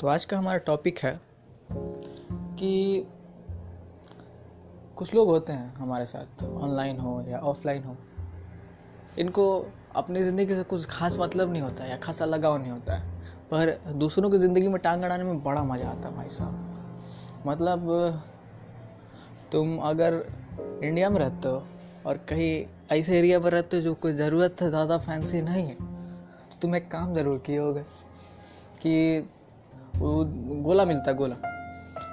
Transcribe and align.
तो 0.00 0.06
आज 0.06 0.24
का 0.24 0.38
हमारा 0.38 0.58
टॉपिक 0.58 0.98
है 0.98 1.12
कि 2.58 3.06
कुछ 4.96 5.14
लोग 5.14 5.28
होते 5.28 5.52
हैं 5.52 5.74
हमारे 5.74 6.06
साथ 6.06 6.44
ऑनलाइन 6.44 6.98
हो 6.98 7.20
या 7.28 7.38
ऑफलाइन 7.40 7.84
हो। 7.84 7.96
इनको 9.18 9.44
अपनी 9.96 10.22
ज़िंदगी 10.22 10.54
से 10.54 10.62
कुछ 10.62 10.86
खास 10.86 11.16
मतलब 11.20 11.52
नहीं 11.52 11.62
होता 11.62 11.84
है 11.84 11.90
या 11.90 11.96
खासा 11.96 12.24
लगाव 12.24 12.56
नहीं 12.58 12.72
होता 12.72 12.96
है। 12.96 13.12
पर 13.50 13.92
दूसरों 13.94 14.30
की 14.30 14.38
ज़िंदगी 14.38 14.68
में 14.68 14.78
टांग 14.78 15.02
अड़ाने 15.02 15.24
में 15.24 15.42
बड़ा 15.42 15.62
मज़ा 15.64 15.88
आता 15.88 16.08
है 16.08 16.16
भाई 16.16 16.28
साहब। 16.28 17.42
मतलब 17.46 18.22
तुम 19.52 19.76
अगर 19.78 20.22
इंडिया 20.82 21.10
में 21.10 21.18
रहते 21.18 21.48
हो 21.48 21.62
और 22.06 22.16
कहीं 22.28 22.64
ऐसे 22.92 23.18
एरिया 23.18 23.38
पर 23.40 23.52
रहते 23.52 23.76
हो 23.76 23.82
जो 23.82 23.94
कोई 23.94 24.12
ज़रूरत 24.14 24.56
से 24.58 24.68
ज़्यादा 24.70 24.98
फैंसी 24.98 25.42
नहीं 25.42 25.66
है 25.66 25.74
तो 25.74 26.58
तुम 26.62 26.74
एक 26.76 26.90
काम 26.90 27.14
ज़रूर 27.14 27.38
किए 27.46 27.58
होगे 27.58 27.82
कि 28.82 29.28
वो 29.98 30.24
गोला 30.62 30.84
मिलता 30.84 31.10
है, 31.10 31.16
गोला। 31.16 31.50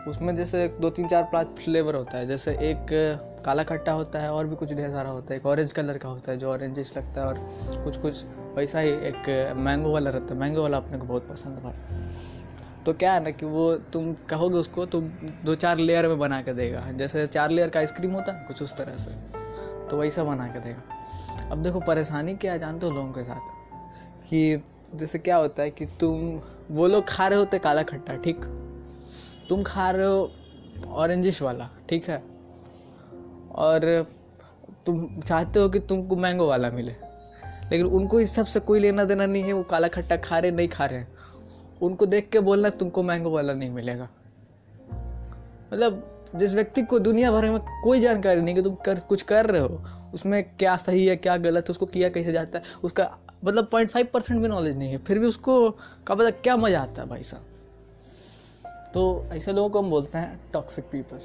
उसमें 0.07 0.35
जैसे 0.35 0.67
दो, 0.81 0.89
तीन, 0.89 1.07
चार, 1.07 1.29
पाँच 1.33 1.47
फ्लेवर 1.47 1.95
होता 1.95 2.17
है। 2.17 2.27
जैसे 2.27 2.51
एक 2.51 2.87
काला 3.45 3.63
खट्टा 3.63 3.91
होता 3.91 4.19
है 4.19 4.31
और 4.31 4.47
भी 4.47 4.55
कुछ 4.55 4.73
ढेर 4.73 4.91
सारा 4.91 5.09
होता 5.09 5.33
है। 5.33 5.39
एक 5.39 5.45
ऑरेंज 5.45 5.71
कलर 5.71 5.97
का 5.97 6.09
होता 6.09 6.31
है, 6.31 6.37
जो 6.37 6.51
ऑरेंजिश 6.51 6.97
लगता 6.97 7.21
है 7.21 7.27
और 7.27 7.35
कुछ 7.83 7.97
कुछ 7.97 8.23
वैसा 8.55 8.79
ही 8.79 8.89
एक 8.89 9.53
मैंगो 9.57 9.91
वाला 9.91 10.09
रहता 10.09 10.33
है। 10.33 10.39
मैंगो 10.39 10.61
वाला 10.61 10.77
अपने 10.77 10.97
को 10.97 11.05
बहुत 11.05 11.29
पसंद 11.29 11.53
है 11.53 11.63
भाई। 11.63 11.73
तो 12.85 12.93
क्या 12.93 13.13
है 13.13 13.23
ना 13.23 13.29
कि 13.29 13.45
वो 13.45 13.75
तुम 13.75 14.13
कहोगे 14.13 14.55
उसको 14.55 14.85
तो 14.85 15.01
दो, 15.45 15.55
चार 15.55 15.77
लेयर 15.77 16.07
में 16.07 16.19
बना 16.19 16.41
के 16.41 16.53
देगा। 16.53 16.91
जैसे 16.91 17.27
चार 17.27 17.49
लेयर 17.49 17.69
का 17.69 17.79
आइसक्रीम 17.79 18.11
होता 18.11 18.31
है, 18.31 18.45
कुछ 18.47 18.63
उस 18.63 18.77
तरह 18.77 18.97
से। 18.97 19.11
तो 19.87 19.97
वैसा 19.97 20.23
बना 20.23 20.47
के 20.47 20.59
देगा। 20.59 20.83
अब 21.51 21.61
देखो, 21.61 21.79
परेशानी 21.79 22.33
क्या 22.33 22.57
जानते 22.57 22.85
हो 22.85 22.91
लोगों 22.91 23.11
के 23.11 23.23
साथ? 23.23 23.39
कि 24.29 24.63
जैसे 24.95 25.19
क्या 25.19 25.37
होता 25.37 25.63
है 25.63 25.71
कि 25.71 25.85
तुम 25.85 26.39
वो 26.71 26.87
लोग 26.87 27.07
खा 27.07 27.27
रहे 27.27 27.39
होते 27.39 27.59
काला 27.59 27.83
खट्टा, 27.83 28.15
ठीक? 28.15 28.45
तुम 29.49 29.63
खा 29.63 29.89
रहे 29.91 30.05
हो 30.05 30.31
ऑरेंजिश 30.87 31.41
वाला, 31.41 31.69
ठीक 31.89 32.09
है? 32.09 32.23
और 33.51 34.05
तुम 34.85 35.19
चाहते 35.19 35.59
हो 35.59 35.69
कि 35.69 35.79
तुमको 35.79 36.15
मैंगो 36.15 36.47
वाला 36.47 36.69
मिले, 36.71 36.91
लेकिन 37.71 37.85
उनको 37.85 38.19
इस 38.19 38.35
सबसे 38.35 38.59
कोई 38.59 38.79
लेना 38.79 39.03
देना 39.03 39.25
नहीं 39.25 39.43
है, 39.43 39.53
वो 39.53 39.63
काला 39.63 39.87
खट्टा 39.87 40.17
खा 40.17 40.39
रहे, 40.39 40.51
नहीं 40.51 40.67
खा 40.67 40.85
रहे। 40.85 41.05
उनको 41.81 42.05
देख 42.05 42.29
के 42.29 42.39
बोलना 42.39 42.69
तुमको 42.69 43.03
मैंगो 43.03 43.29
वाला 43.29 43.53
नहीं 43.53 43.69
मिलेगा। 43.69 44.09
मतलब 45.73 46.07
जिस 46.35 46.53
व्यक्ति 46.55 46.81
को 46.81 46.99
दुनिया 46.99 47.31
भर 47.31 47.49
में 47.49 47.59
कोई 47.83 47.99
जानकारी 48.01 48.41
नहीं 48.41 48.55
कि 48.55 48.61
तुम 48.61 48.75
कर, 48.75 48.99
कुछ 48.99 49.21
कर 49.21 49.45
रहे 49.45 49.61
हो, 49.61 49.81
उसमें 50.13 50.43
क्या 50.57 50.75
सही 50.77 51.05
है, 51.05 51.15
क्या 51.15 51.37
गलत 51.37 51.63
है, 51.63 51.71
उसको 51.71 51.85
किया 51.85 52.09
कैसे 52.09 52.31
जाता 52.31 52.59
है, 52.59 52.63
उसका 52.83 53.03
मतलब 53.43 53.67
पॉइंट 53.67 53.89
फाइव 53.89 54.07
परसेंट 54.13 54.41
भी 54.41 54.47
नॉलेज 54.47 54.77
नहीं 54.77 54.89
है, 54.89 54.97
फिर 54.97 55.19
भी 55.19 55.25
उसको 55.25 55.69
का 56.07 56.15
पता 56.15 56.29
क्या 56.29 56.57
मज़ा 56.57 56.81
आता 56.81 57.01
है 57.01 57.07
भाई 57.09 57.23
साहब? 57.23 57.45
तो 58.93 59.25
ऐसे 59.33 59.53
लोगों 59.53 59.69
को 59.69 59.81
हम 59.81 59.89
बोलते 59.89 60.17
हैं 60.17 60.39
टॉक्सिक 60.53 60.85
पीपल 60.85 61.19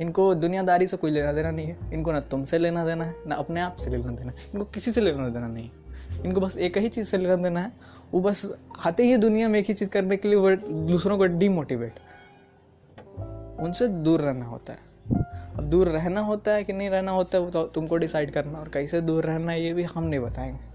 इनको 0.00 0.34
दुनियादारी 0.34 0.86
से 0.86 0.96
कोई 0.96 1.10
लेना 1.10 1.32
देना 1.32 1.50
नहीं 1.50 1.66
है, 1.66 1.76
इनको 1.92 2.12
ना 2.12 2.20
तुमसे 2.20 2.58
लेना 2.58 2.84
देना 2.86 3.04
है, 3.04 3.14
ना 3.26 3.34
अपने 3.34 3.60
आप 3.60 3.76
से 3.76 3.90
लेना 3.90 4.12
देना 4.12 4.32
है, 4.32 4.46
इनको 4.54 4.64
किसी 4.64 4.92
से 4.92 5.00
लेना 5.00 5.28
देना 5.28 5.48
नहीं 5.48 5.64
है. 5.64 5.82
इनको 6.24 6.40
बस 6.40 6.56
एक 6.56 6.78
ही 6.78 6.88
चीज़ 6.88 7.06
से 7.06 7.18
लेना 7.18 7.36
देना 7.36 7.60
है, 7.60 7.72
वो 8.12 8.20
बस 8.20 8.52
आते 8.86 9.02
ही 9.02 9.16
दुनिया 9.16 9.48
में 9.48 9.58
एक 9.60 9.66
ही 9.66 9.74
चीज़ 9.74 9.90
करने 9.90 10.16
के 10.16 10.28
लिए 10.28 10.38
वो 10.38 10.50
दूसरों 10.86 11.18
को 11.18 11.26
डीमोटिवेट 11.26 12.00
उनसे 13.60 13.88
दूर 13.88 14.20
रहना 14.20 14.46
होता 14.46 14.72
है. 14.72 14.78
अब 15.56 15.64
दूर 15.64 15.88
रहना 15.88 16.20
होता 16.20 16.52
है 16.52 16.64
कि 16.64 16.72
नहीं 16.72 16.90
रहना 16.90 17.10
होता 17.10 17.38
है, 17.38 17.44
वो 17.44 17.50
तो 17.50 17.64
तुमको 17.64 17.96
डिसाइड 17.96 18.30
करना 18.30 18.58
और 18.58 18.68
कैसे 18.68 19.00
दूर 19.00 19.24
रहना 19.24 19.52
है, 19.52 19.64
ये 19.64 19.72
भी 19.74 19.82
हम 19.82 20.04
नहीं 20.04 20.20
बताएँगे. 20.20 20.73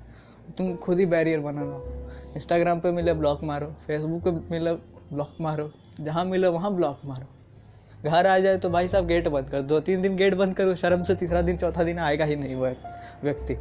तुम 0.57 0.73
खुद 0.75 0.99
ही 0.99 1.05
बैरियर 1.05 1.39
बना 1.39 1.61
बनाना। 1.61 2.33
इंस्टाग्राम 2.35 2.79
पे 2.79 2.91
मिले 2.91 3.13
ब्लॉक 3.13 3.43
मारो 3.43 3.67
फेसबुक 3.87 4.23
पे 4.23 4.31
मिले 4.31 4.73
ब्लॉक 5.13 5.35
मारो, 5.41 5.71
जहाँ 5.99 6.25
मिले 6.25 6.47
वहाँ 6.47 6.73
ब्लॉक 6.75 7.01
मारो। 7.05 8.09
घर 8.09 8.27
आ 8.27 8.37
जाए 8.39 8.57
तो 8.57 8.69
भाई 8.69 8.87
साहब 8.87 9.07
गेट 9.07 9.27
बंद 9.27 9.49
कर 9.49 9.61
दो। 9.61 9.79
तीन 9.79 10.01
दिन 10.01 10.15
गेट 10.15 10.35
बंद 10.35 10.55
करो, 10.55 10.75
शर्म 10.75 11.03
से 11.03 11.15
तीसरा 11.15 11.41
दिन, 11.41 11.57
चौथा 11.57 11.83
दिन 11.83 11.99
आएगा 11.99 12.25
ही 12.25 12.35
नहीं 12.35 12.55
वह 12.55 12.75
व्यक्ति। 13.23 13.55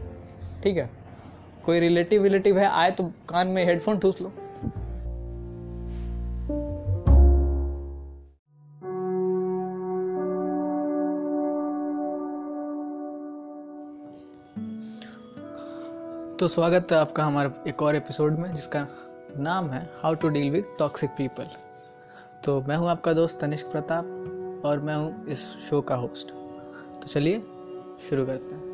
ठीक 0.62 0.76
है? 0.76 0.90
कोई 1.64 1.80
रिलेटिव 1.80 2.22
विलेटिव 2.22 2.58
है, 2.58 2.66
आए 2.66 2.90
तो 2.90 3.04
कान 3.28 3.48
में 3.48 3.64
हेडफोन 3.64 3.98
ठूस 3.98 4.20
लो। 4.20 4.32
तो 16.38 16.46
स्वागत 16.48 16.92
है 16.92 16.98
आपका 16.98 17.24
हमारे 17.24 17.50
एक 17.68 17.82
और 17.82 17.96
एपिसोड 17.96 18.36
में, 18.38 18.52
जिसका 18.54 18.86
नाम 19.36 19.70
है 19.70 19.80
how 20.02 20.14
to 20.14 20.28
deal 20.28 20.50
with 20.50 20.64
toxic 20.78 21.10
people 21.10 21.46
तो 22.44 22.60
मैं 22.68 22.76
हूँ 22.76 22.88
आपका 22.90 23.12
दोस्त 23.12 23.40
तनिष्क 23.40 23.66
प्रताप, 23.66 24.62
और 24.64 24.80
मैं 24.80 24.96
हूँ 24.96 25.26
इस 25.26 25.44
शो 25.68 25.80
का 25.80 25.94
होस्ट 25.94 26.30
तो 26.30 27.06
चलिए, 27.06 27.42
शुरू 28.00 28.26
करते 28.26 28.54
हैं। 28.54 28.67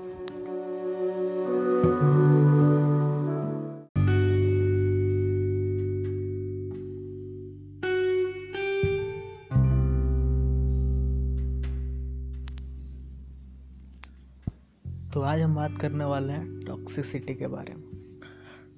तो 15.14 15.20
आज 15.20 15.40
हम 15.40 15.54
बात 15.54 15.76
करने 15.78 16.04
वाले 16.04 16.32
हैं 16.32 16.60
टॉक्सिसिटी 16.60 17.34
के 17.34 17.46
बारे 17.46 17.74
में। 17.74 17.82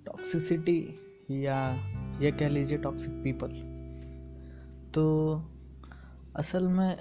टॉक्सिसिटी 0.06 0.78
या 1.30 1.56
ये 2.22 2.32
कह 2.32 2.48
लीजिए 2.48 2.78
टॉक्सिक 2.78 3.12
पीपल 3.12 3.52
तो 4.94 5.04
असल 6.36 6.66
में 6.68 6.96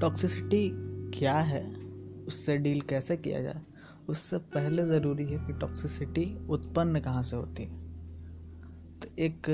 टॉक्सिसिटी 0.00 0.70
क्या 1.18 1.34
है, 1.34 1.64
उससे 2.24 2.56
डील 2.58 2.80
कैसे 2.80 3.16
किया 3.16 3.42
जाए, 3.42 3.62
उससे 4.08 4.38
पहले 4.38 4.86
ज़रूरी 4.86 5.24
है 5.24 5.44
कि 5.46 5.52
टॉक्सिसिटी 5.52 6.46
उत्पन्न 6.48 7.00
कहाँ 7.00 7.22
से 7.22 7.36
होती 7.36 7.62
है। 7.62 7.70
तो 9.00 9.08
एक 9.18 9.52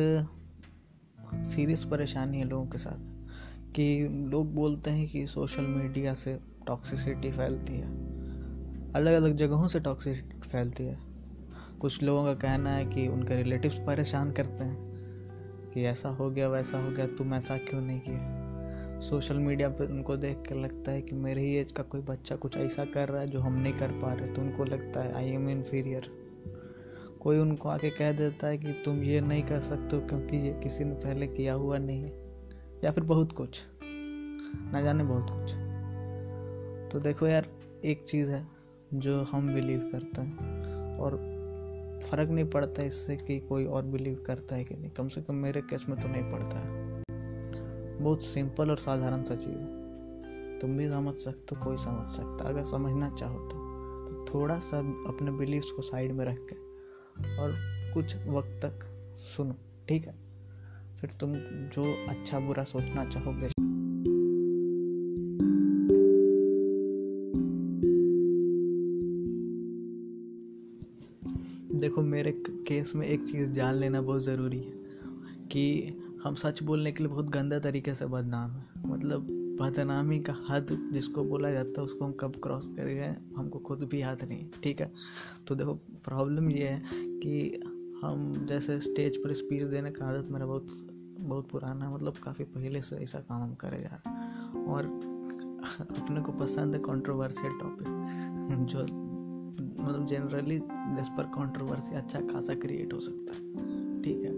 सीरियस 1.44 1.84
परेशानी 1.84 2.38
है 2.38 2.44
लोगों 2.44 2.66
के 2.66 2.78
साथ 2.78 3.74
कि 3.74 4.08
लोग 4.30 4.54
बोलते 4.54 4.90
हैं 4.90 5.08
कि 5.08 5.26
सोशल 5.26 5.66
मीडिया 5.66 6.14
से 6.14 6.38
टॉक्सिसिटी 6.66 7.30
फैलती 7.30 7.72
है। 7.72 8.11
अलग 8.94 9.12
अलग 9.12 9.32
जगहों 9.32 9.68
से 9.68 9.80
टॉक्सिसिटी 9.80 10.48
फैलती 10.48 10.84
है। 10.84 10.98
कुछ 11.80 12.02
लोगों 12.02 12.24
का 12.24 12.34
कहना 12.34 12.70
है 12.70 12.84
कि 12.86 13.08
उनके 13.08 13.36
रिलेटिव्स 13.36 13.78
परेशान 13.86 14.32
करते 14.32 14.64
हैं 14.64 14.76
कि 15.74 15.84
ऐसा 15.84 16.08
हो 16.08 16.30
गया, 16.30 16.48
वैसा 16.48 16.78
हो 16.78 16.90
गया, 16.90 17.06
तुम 17.06 17.34
ऐसा 17.34 17.56
क्यों 17.56 17.80
नहीं 17.80 18.00
किया 18.00 18.42
सोशल 19.00 19.38
मीडिया 19.38 19.68
पर 19.68 19.90
उनको 19.90 20.16
देख 20.16 20.36
कर 20.48 20.54
लगता 20.54 20.92
है 20.92 21.02
कि 21.02 21.14
मेरे 21.14 21.40
ही 21.40 21.56
एज 21.56 21.72
का 21.72 21.82
कोई 21.82 22.00
बच्चा 22.00 22.36
कुछ 22.36 22.56
ऐसा 22.56 22.84
कर 22.84 23.08
रहा 23.08 23.20
है 23.20 23.26
जो 23.26 23.40
हम 23.40 23.52
नहीं 23.52 23.72
कर 23.72 23.88
पा 23.88 24.12
रहे 24.12 24.30
तो 24.30 24.42
उनको 24.42 24.64
लगता 24.64 25.02
है 25.02 25.14
आई 25.14 25.30
एम 25.30 25.48
इन्फीरियर 25.48 26.02
कोई 27.20 27.38
उनको 27.38 27.68
आके 27.68 27.90
कह 27.90 28.12
देता 28.12 28.46
है 28.46 28.58
कि 28.58 28.72
तुम 28.72 29.02
ये 29.02 29.20
नहीं 29.20 29.42
कर 29.42 29.60
सकते 29.60 30.00
क्योंकि 30.00 30.36
ये 30.36 30.60
किसी 30.62 30.84
ने 30.84 30.94
पहले 30.94 31.26
किया 31.26 31.54
हुआ 31.54 31.78
नहीं 31.78 32.02
है। 32.02 32.12
या 32.84 32.90
फिर 32.90 33.04
बहुत 33.04 33.32
कुछ। 33.32 33.64
ना 34.72 34.82
जाने 34.82 35.04
बहुत 35.04 35.26
कुछ। 35.30 35.52
तो 36.92 37.00
देखो 37.00 37.26
यार, 37.26 37.46
एक 37.84 38.02
चीज़ 38.02 38.32
है। 38.32 38.61
जो 38.94 39.22
हम 39.22 39.54
बिलीव 39.54 39.88
करते 39.92 40.20
हैं। 40.20 40.62
और 40.98 41.32
फ़र्क 42.10 42.30
नहीं 42.30 42.44
पड़ता 42.44 42.86
इससे 42.86 43.16
कि 43.16 43.40
कोई 43.40 43.64
और 43.64 43.82
बिलीव 43.82 44.24
करता 44.26 44.56
है 44.56 44.64
कि 44.64 44.74
नहीं। 44.74 44.90
कम 44.90 45.08
से 45.08 45.22
कम 45.22 45.34
मेरे 45.34 45.60
केस 45.60 45.86
में 45.88 46.00
तो 46.00 46.08
नहीं 46.08 46.22
पड़ता 46.22 46.58
है। 46.58 47.02
बहुत 48.00 48.22
सिंपल 48.22 48.70
और 48.70 48.76
साधारण 48.76 49.22
सा 49.22 49.34
चीज़ 49.34 49.54
है। 49.54 49.82
तुम 50.58 50.76
भी 50.76 50.88
समझ 50.88 51.14
सकते 51.14 51.56
हो 51.56 51.64
कोई 51.64 51.76
समझ 51.76 52.08
सकता 52.08 52.48
अगर 52.48 52.64
समझना 52.64 53.10
चाहो 53.10 53.38
तो, 53.38 53.48
तो 53.48 54.34
थोड़ा 54.34 54.58
सा 54.58 54.78
अपने 54.78 55.30
बिलीव्स 55.30 55.70
को 55.70 55.82
साइड 55.82 56.12
में 56.12 56.24
रख 56.24 56.38
के 56.38 56.54
और 57.38 57.52
कुछ 57.94 58.16
वक्त 58.26 58.60
तक 58.64 58.80
सुनो 59.18 59.54
ठीक 59.88 60.06
है? 60.06 60.14
फिर 61.00 61.10
तुम 61.20 61.34
जो 61.68 62.06
अच्छा 62.08 62.40
बुरा 62.40 62.64
सोचना 62.64 63.04
चाहोगे। 63.04 63.61
देखो, 71.74 72.02
मेरे 72.02 72.32
केस 72.48 72.94
में 72.96 73.06
एक 73.06 73.28
चीज़ 73.28 73.52
जान 73.52 73.74
लेना 73.74 74.02
बहुत 74.02 74.22
ज़रूरी 74.22 74.58
है 74.58 74.72
कि 75.52 75.88
हम 76.24 76.34
सच 76.34 76.62
बोलने 76.62 76.92
के 76.92 77.04
लिए 77.04 77.12
बहुत 77.12 77.26
गंदा 77.26 77.58
तरीके 77.58 77.94
से 77.94 78.06
बदनाम 78.06 78.50
है। 78.50 78.64
मतलब 78.86 79.26
बदनामी 79.60 80.20
का 80.20 80.36
हद 80.50 80.90
जिसको 80.92 81.24
बोला 81.24 81.50
जाता 81.50 81.80
है, 81.80 81.84
उसको 81.84 82.04
हम 82.04 82.12
कब 82.12 82.32
क्रॉस 82.42 82.68
कर 82.68 82.84
गए 82.84 83.16
हमको 83.36 83.58
खुद 83.58 83.82
भी 83.82 84.02
याद 84.02 84.24
नहीं 84.24 84.46
ठीक 84.62 84.80
है? 84.80 84.92
तो 85.46 85.54
देखो, 85.54 85.74
प्रॉब्लम 85.74 86.50
ये 86.50 86.68
है 86.68 86.82
कि 86.96 87.62
हम 88.02 88.46
जैसे 88.46 88.80
स्टेज 88.80 89.16
पर 89.16 89.32
स्पीच 89.32 89.62
देने 89.62 89.90
का 89.90 90.06
आदत 90.06 90.28
मेरा 90.30 90.46
बहुत 90.46 90.68
बहुत 91.20 91.48
पुराना 91.48 91.88
है 91.88 91.94
मतलब 91.94 92.12
काफ़ी 92.12 92.44
पहले 92.44 92.80
से 92.80 92.96
ऐसा 92.96 93.20
काम 93.20 93.42
हम 93.42 93.54
करे 93.54 93.78
जा 93.78 93.88
रहे 93.88 94.10
हैं। 94.10 94.66
और 94.66 94.84
अपने 95.80 96.20
को 96.20 96.32
पसंद 96.32 96.74
है 96.74 96.80
कंट्रोवर्शियल 96.80 97.52
टॉपिक 97.52 97.86
जो 98.66 99.01
मतलब 99.82 100.06
जनरली 100.06 100.56
इस 101.00 101.08
पर 101.08 101.22
कंट्रोवर्सी 101.22 101.94
अच्छा 101.94 102.20
खासा 102.20 102.54
क्रिएट 102.54 102.92
हो 102.92 103.00
सकता 103.00 103.34
है। 103.34 104.02
ठीक 104.02 104.22
है? 104.22 104.30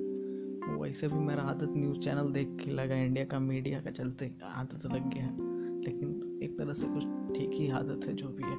वैसे 0.78 1.08
भी 1.08 1.18
मेरा 1.18 1.42
आदत 1.42 1.72
न्यूज़ 1.76 1.98
चैनल 1.98 2.32
देख 2.32 2.56
के 2.64 2.70
लगा 2.70 2.94
इंडिया 2.94 3.24
का 3.24 3.38
मीडिया 3.38 3.80
का 3.80 3.90
चलते 3.90 4.30
आदत 4.44 4.86
लग 4.86 5.14
गया 5.14 5.24
है। 5.24 5.52
लेकिन 5.80 6.40
एक 6.42 6.58
तरह 6.58 6.72
से 6.72 6.86
कुछ 6.86 7.04
ठीक 7.36 7.50
ही 7.54 7.70
आदत 7.70 8.06
है 8.08 8.14
जो 8.14 8.28
भी 8.28 8.42
है। 8.42 8.56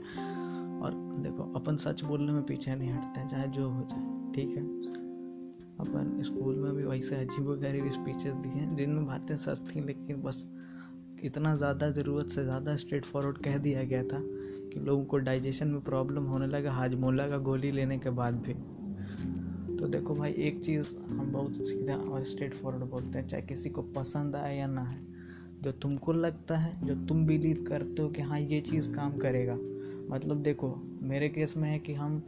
और 0.80 0.94
देखो, 1.18 1.44
अपन 1.54 1.76
सच 1.76 2.04
बोलने 2.04 2.32
में 2.32 2.44
पीछे 2.44 2.76
नहीं 2.76 2.92
हटते 2.92 3.20
हैं 3.20 3.28
चाहे 3.28 3.48
जो 3.48 3.70
हो 3.70 3.88
जाए। 3.90 4.32
ठीक 4.36 4.50
है? 4.50 4.64
अपन 5.80 6.22
स्कूल 6.22 6.56
में 6.56 6.74
भी 6.74 6.84
वैसे 6.84 7.16
अजीब 7.16 7.52
गरीब 7.62 7.90
स्पीचेस 7.90 8.34
दिए 8.34 8.52
हैं, 8.52 8.76
जिनमें 8.76 9.06
बातें 9.06 9.36
सच 9.36 9.62
थी 9.70 9.82
लेकिन 9.82 10.22
बस 10.22 10.46
इतना 11.24 11.56
ज़्यादा 11.56 11.90
ज़रूरत 11.90 12.28
से 12.28 12.44
ज़्यादा 12.44 12.76
स्ट्रेट 12.76 13.06
फॉरवर्ड 13.06 13.38
कह 13.38 13.58
दिया 13.58 13.84
गया 13.84 14.04
था। 14.04 14.18
लोगों 14.78 15.04
को 15.06 15.18
डाइजेशन 15.18 15.68
में 15.68 15.82
प्रॉब्लम 15.82 16.24
होने 16.24 16.48
लगा 16.48 16.72
हाजमोला 16.72 17.28
का 17.28 17.38
गोली 17.38 17.72
लेने 17.72 17.98
के 18.00 18.10
बाद 18.10 18.36
भी। 18.36 18.54
तो 19.76 19.88
देखो 19.88 20.16
भाई 20.16 20.32
एक 20.32 20.64
चीज़ 20.64 20.96
हम 21.10 21.32
बहुत 21.32 21.56
सीधा 21.68 21.96
और 21.96 22.24
स्ट्रेट 22.24 22.54
फॉरवर्ड 22.54 22.90
बोलते 22.90 23.20
हैं 23.20 23.28
चाहे 23.28 23.44
किसी 23.44 23.70
को 23.70 23.82
पसंद 23.82 24.36
आए 24.36 24.58
या 24.58 24.68
ना 24.68 24.82
है 24.82 25.00
जो 25.64 25.72
तुमको 25.72 26.14
लगता 26.14 26.58
है 26.58 26.88
जो 26.88 26.96
तुम 27.06 27.26
बिलीव 27.26 27.64
करते 27.68 28.02
हो 28.02 28.10
कि 28.10 28.22
हाँ 28.22 28.40
ये 28.40 28.62
चीज़ 28.62 28.94
काम 28.94 29.18
करेगा। 29.18 29.56
मतलब 30.10 30.42
देखो 30.42 30.76
मेरे 31.02 31.30
केस 31.30 31.58
में 31.58 31.70
है 31.70 31.80
कि 31.80 31.94
हम 31.94 32.24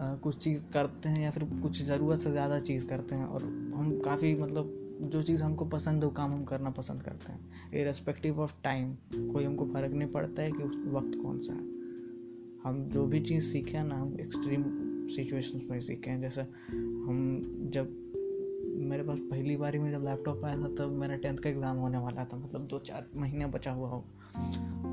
आ, 0.00 0.14
कुछ 0.14 0.36
चीज़ 0.36 0.62
करते 0.72 1.08
हैं 1.08 1.22
या 1.22 1.30
फिर 1.30 1.44
कुछ 1.62 1.82
ज़रूरत 1.82 2.18
से 2.18 2.30
ज़्यादा 2.30 2.58
चीज़ 2.58 2.86
करते 2.86 3.14
हैं 3.14 3.24
और 3.24 3.42
हम 3.74 4.00
काफ़ी 4.04 4.34
मतलब 4.34 4.81
जो 5.02 5.22
चीज़ 5.22 5.44
हमको 5.44 5.64
पसंद 5.64 6.02
है, 6.02 6.08
वो 6.08 6.10
काम 6.10 6.32
हम 6.32 6.44
करना 6.44 6.70
पसंद 6.70 7.02
करते 7.02 7.32
हैं। 7.32 7.70
इरेस्पेक्टिव 7.74 8.40
ऑफ़ 8.40 8.54
टाइम 8.64 8.94
कोई 9.14 9.44
हमको 9.44 9.66
फ़र्क 9.66 9.92
नहीं 9.92 10.10
पड़ता 10.10 10.42
है 10.42 10.52
कि 10.52 10.62
उस 10.62 10.76
वक्त 10.76 11.18
कौन 11.22 11.40
सा 11.40 11.52
है। 11.52 11.72
हम 12.64 12.88
जो 12.92 13.06
भी 13.06 13.20
चीज़ 13.20 13.44
सीखे 13.44 13.76
हैं 13.76 13.84
ना, 13.84 13.94
हम 13.94 14.20
एक्सट्रीम 14.20 14.64
सिचुएशंस 15.08 15.62
में 15.70 15.80
सीखे 15.80 16.10
हैं। 16.10 16.20
जैसे 16.20 16.40
हम 16.70 17.42
जब, 17.72 17.86
मेरे 18.76 19.02
पास 19.02 19.18
पहली 19.20 19.56
बारी 19.56 19.78
में 19.78 19.90
जब 19.90 20.04
लैपटॉप 20.04 20.44
आया 20.44 20.56
था, 20.56 20.68
तब 20.68 20.90
मेरा 20.92 21.16
टेंथ 21.16 21.38
का 21.38 21.50
एग्ज़ाम 21.50 21.76
होने 21.76 21.98
वाला 21.98 22.24
था 22.24 22.36
मतलब 22.36 22.64
दो 22.64 22.78
चार 22.78 23.06
महीने 23.16 23.46
बचा 23.46 23.72
हुआ 23.72 23.88
हो। 23.88 24.04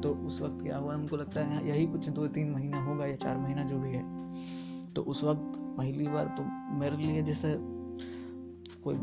तो 0.03 0.13
उस 0.13 0.41
वक्त 0.41 0.63
क्या 0.63 0.77
हुआ, 0.77 0.93
हमको 0.93 1.17
लगता 1.17 1.41
है, 1.41 1.69
यही 1.69 1.87
कुछ 1.87 2.09
दो 2.09 2.27
तीन 2.27 2.51
महीना 2.51 2.83
होगा 2.83 3.05
या 3.05 3.15
चार 3.15 3.37
महीना 3.37 3.63
जो 3.63 3.79
भी 3.79 3.89
है। 3.89 4.29
तो 4.93 5.01
उस 5.01 5.23
वक्त 5.23 5.59
पहली 5.59 6.07
बार 6.07 6.35
तो 6.37 6.43
मेरे 6.75 6.97
लिए 6.97 7.21
जैसे 7.21 7.55
कोई 8.83 8.95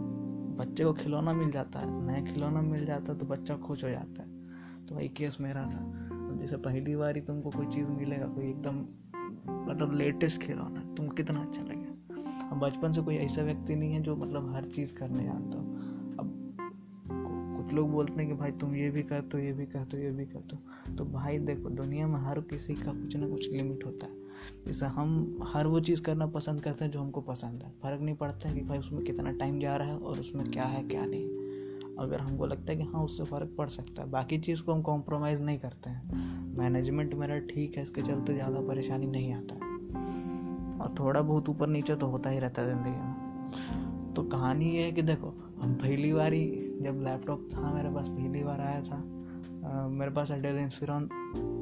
बच्चे 0.56 0.84
को 0.84 0.92
खिलौना 0.92 1.32
मिल 1.32 1.50
जाता 1.50 1.80
है, 1.80 2.06
नया 2.06 2.32
खिलौना 2.32 2.62
मिल 2.62 2.86
जाता 2.86 3.12
है 3.12 3.18
तो 3.18 3.26
बच्चा 3.26 3.56
खुश 3.56 3.84
हो 3.84 3.90
जाता 3.90 4.22
है। 4.22 4.36
तो 4.86 4.94
वही 4.94 5.08
केस 5.08 5.38
मेरा 5.40 5.64
था। 5.64 6.08
जैसे 6.40 6.56
पहली 6.56 6.96
बार 6.96 7.16
ही 7.16 7.22
तुमको 7.22 7.50
कोई 7.50 7.66
चीज़ 7.66 7.90
मिलेगा, 7.90 8.26
कोई 8.26 8.44
एकदम 8.44 8.78
मतलब 9.72 9.94
लेटेस्ट 9.94 10.42
खिलौना, 10.42 10.94
तुम 10.94 11.08
कितना 11.08 11.40
अच्छा 11.40 11.62
लगेगा। 11.62 11.86
अब 12.50 12.58
बचपन 12.58 12.92
से 12.92 13.02
कोई 13.02 13.14
ऐसा 13.14 13.42
व्यक्ति 13.42 13.76
नहीं 13.76 13.92
है 13.92 14.02
जो 14.02 14.16
मतलब 14.16 14.54
हर 14.54 14.64
चीज़ 14.64 14.94
करने 14.94 15.22
जानता 15.22 15.58
हो। 15.58 15.64
अब 16.18 16.42
कुछ 17.56 17.74
लोग 17.74 17.90
बोलते 17.90 18.12
हैं 18.12 18.26
कि 18.26 18.34
भाई 18.34 18.50
तुम 18.50 18.74
ये 18.74 18.90
भी 18.90 19.02
कर 19.02 19.20
तो 19.20 19.38
ये 19.38 19.52
भी 19.52 19.66
कर 19.66 19.84
तो 19.84 19.98
ये 19.98 20.10
भी 20.10 20.26
कर 20.26 20.40
तो। 20.40 20.56
तो 20.94 21.04
भाई 21.04 21.38
देखो, 21.38 21.70
दुनिया 21.70 22.06
में 22.06 22.20
हर 22.20 22.40
किसी 22.40 22.74
का 22.74 22.92
कुछ 22.92 23.16
ना 23.16 23.28
कुछ 23.28 23.52
लिमिट 23.52 23.86
होता 23.86 24.06
है। 24.06 24.25
जैसे 24.66 24.86
हम 24.86 25.38
हर 25.48 25.66
वो 25.66 25.80
चीज़ 25.80 26.02
करना 26.02 26.26
पसंद 26.26 26.60
करते 26.60 26.84
हैं 26.84 26.92
जो 26.92 27.00
हमको 27.00 27.20
पसंद 27.20 27.62
है। 27.62 27.70
फ़र्क 27.82 28.00
नहीं 28.00 28.14
पड़ता 28.14 28.48
है 28.48 28.54
कि 28.54 28.60
भाई 28.60 28.78
उसमें 28.78 29.04
कितना 29.04 29.32
टाइम 29.32 29.60
जा 29.60 29.76
रहा 29.76 29.88
है 29.88 29.98
और 29.98 30.20
उसमें 30.20 30.50
क्या 30.50 30.64
है 30.64 30.82
क्या 30.84 31.04
नहीं। 31.06 31.24
अगर 31.98 32.20
हमको 32.20 32.46
लगता 32.46 32.72
है 32.72 32.78
कि 32.78 32.84
हाँ 32.84 33.02
उससे 33.02 33.24
फ़र्क 33.24 33.54
पड़ 33.58 33.68
सकता 33.68 34.02
है। 34.02 34.10
बाकी 34.10 34.38
चीज़ 34.38 34.62
को 34.62 34.72
हम 34.72 34.82
कॉम्प्रोमाइज़ 34.82 35.42
नहीं 35.42 35.58
करते 35.58 35.90
हैं। 35.90 36.54
मैनेजमेंट 36.58 37.14
मेरा 37.14 37.38
ठीक 37.38 37.76
है 37.76 37.82
इसके 37.82 38.00
चलते 38.00 38.34
ज़्यादा 38.34 38.60
परेशानी 38.60 39.06
नहीं 39.06 39.32
आता। 39.34 39.54
और 40.84 40.94
थोड़ा 40.98 41.20
बहुत 41.20 41.48
ऊपर 41.48 41.68
नीचे 41.68 41.96
तो 41.96 42.06
होता 42.06 42.30
ही 42.30 42.38
रहता 42.38 42.62
है 42.62 42.68
ज़िंदगी 42.68 42.90
में। 42.90 44.12
तो 44.14 44.22
कहानी 44.22 44.70
ये 44.70 44.82
है 44.82 44.92
कि 44.92 45.02
देखो 45.02 45.28
हम 45.62 45.74
पहली 45.74 46.12
बार 46.12 46.34
जब 46.82 47.00
लैपटॉप 47.04 47.48
था 47.54 47.72
मेरे 47.74 47.90
पास 47.90 48.08
पहली 48.08 48.42
बार 48.44 48.60
आया 48.60 48.80
था 48.82 48.96
आ, 49.64 49.88
मेरे 49.88 50.10
पास 50.10 50.30
Dell 50.32 50.56
Inspiron 50.56 51.06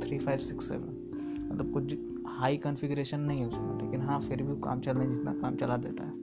three 0.04 0.18
five 0.18 0.38
six 0.38 0.68
seven 0.68 1.48
मतलब 1.52 1.72
कुछ 1.72 1.94
हाई 2.34 2.56
कॉन्फ़िगरेशन 2.56 3.20
नहीं 3.20 3.40
है 3.40 3.46
उसमें 3.46 3.80
लेकिन 3.80 4.00
हाँ 4.00 4.20
फिर 4.20 4.42
भी 4.42 4.60
काम 4.60 4.80
चलने 4.80 5.06
जितना 5.06 5.32
काम 5.32 5.56
चला 5.56 5.76
देता 5.76 6.04
है। 6.04 6.22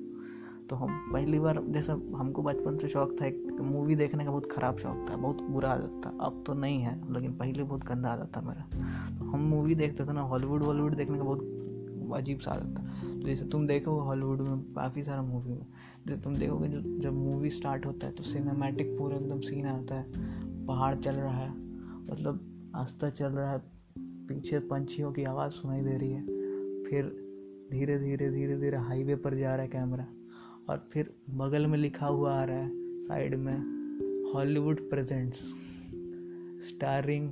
तो 0.68 0.76
हम 0.76 1.12
पहली 1.14 1.40
बार, 1.40 1.62
जैसा 1.68 1.94
हमको 1.94 2.44
बचपन 2.44 2.78
से 2.78 2.88
शौक 2.88 3.16
था, 3.22 3.26
एक 3.26 3.58
मूवी 3.62 3.96
देखने 3.96 4.26
का 4.26 4.32
बहुत 4.32 4.52
ख़राब 4.52 4.78
शौक 4.78 5.06
था, 5.10 5.16
बहुत 5.16 5.42
बुरा 5.44 5.72
आदत 5.72 6.02
था। 6.06 6.10
अब 6.26 6.44
तो 6.48 6.54
नहीं 6.54 6.82
है, 6.82 7.14
लेकिन 7.14 7.32
पहले 7.32 7.64
बहुत 7.64 7.84
गंदा 7.84 8.10
आदत 8.10 8.32
था 8.38 8.42
मेरा। 8.42 8.68
तो 9.20 9.26
हम 9.26 9.40
मूवी 9.40 9.76
देखते 9.76 10.06
थे 10.06 10.14
ना 10.14 10.22
हॉलीवुड 10.22 10.64
वॉलीवुड 10.64 10.96
देखने 10.96 11.18
का 11.18 11.24
बहुत 11.24 12.14
अजीब 12.16 12.40
सा 12.40 12.52
आदत 12.52 12.80
था। 12.80 12.84
तो 13.14 13.28
जैसे 13.28 13.46
तुम 13.46 13.68
देखोगे 13.68 14.02
हॉलीवुड 14.02 14.42
में 14.42 14.62
काफ़ी 14.74 15.04
सारा 15.04 15.22
मूवी 15.22 15.52
में, 15.52 15.66
जैसे 16.08 16.22
तुम 16.22 16.36
देखोगे 16.36 16.68
जो 16.68 16.82
जब 17.00 17.14
मूवी 17.14 17.50
स्टार्ट 17.50 17.86
होता 17.86 18.08
है 18.08 18.14
तो 18.14 18.24
सिनेमैटिक 18.24 18.96
पूरा 18.98 19.18
एकदम 19.18 19.40
सीन 19.40 19.68
आता 19.68 19.96
है, 19.96 20.06
पहाड़ 20.66 20.96
चल 20.96 21.16
रहा 21.16 21.38
है 21.38 21.50
मतलब 21.50 22.72
आस्था 22.76 23.10
चल 23.10 23.32
रहा 23.32 23.52
है 23.52 23.71
पीछे 24.32 24.60
पंछियों 24.60 25.12
की 25.12 25.24
आवाज़ 25.24 25.52
सुनाई 25.52 25.82
दे 25.82 25.98
रही 25.98 26.12
है। 26.12 26.22
फिर 26.84 27.06
धीरे 27.72 27.98
धीरे 28.00 28.30
धीरे 28.32 28.58
धीरे 28.58 28.78
हाईवे 28.78 29.16
पर 29.16 29.34
जा 29.34 29.50
रहा 29.50 29.62
है 29.62 29.68
कैमरा 29.68 30.08
और 30.70 30.88
फिर 30.92 31.14
बगल 31.30 31.68
में 31.68 31.78
लिखा 31.78 32.08
हुआ 32.08 32.34
आ 32.34 32.44
रहा 32.44 32.58
है, 32.58 33.00
साइड 33.00 33.36
में, 33.36 34.34
Hollywood 34.34 34.90
presents, 34.90 35.40
starring 36.68 37.30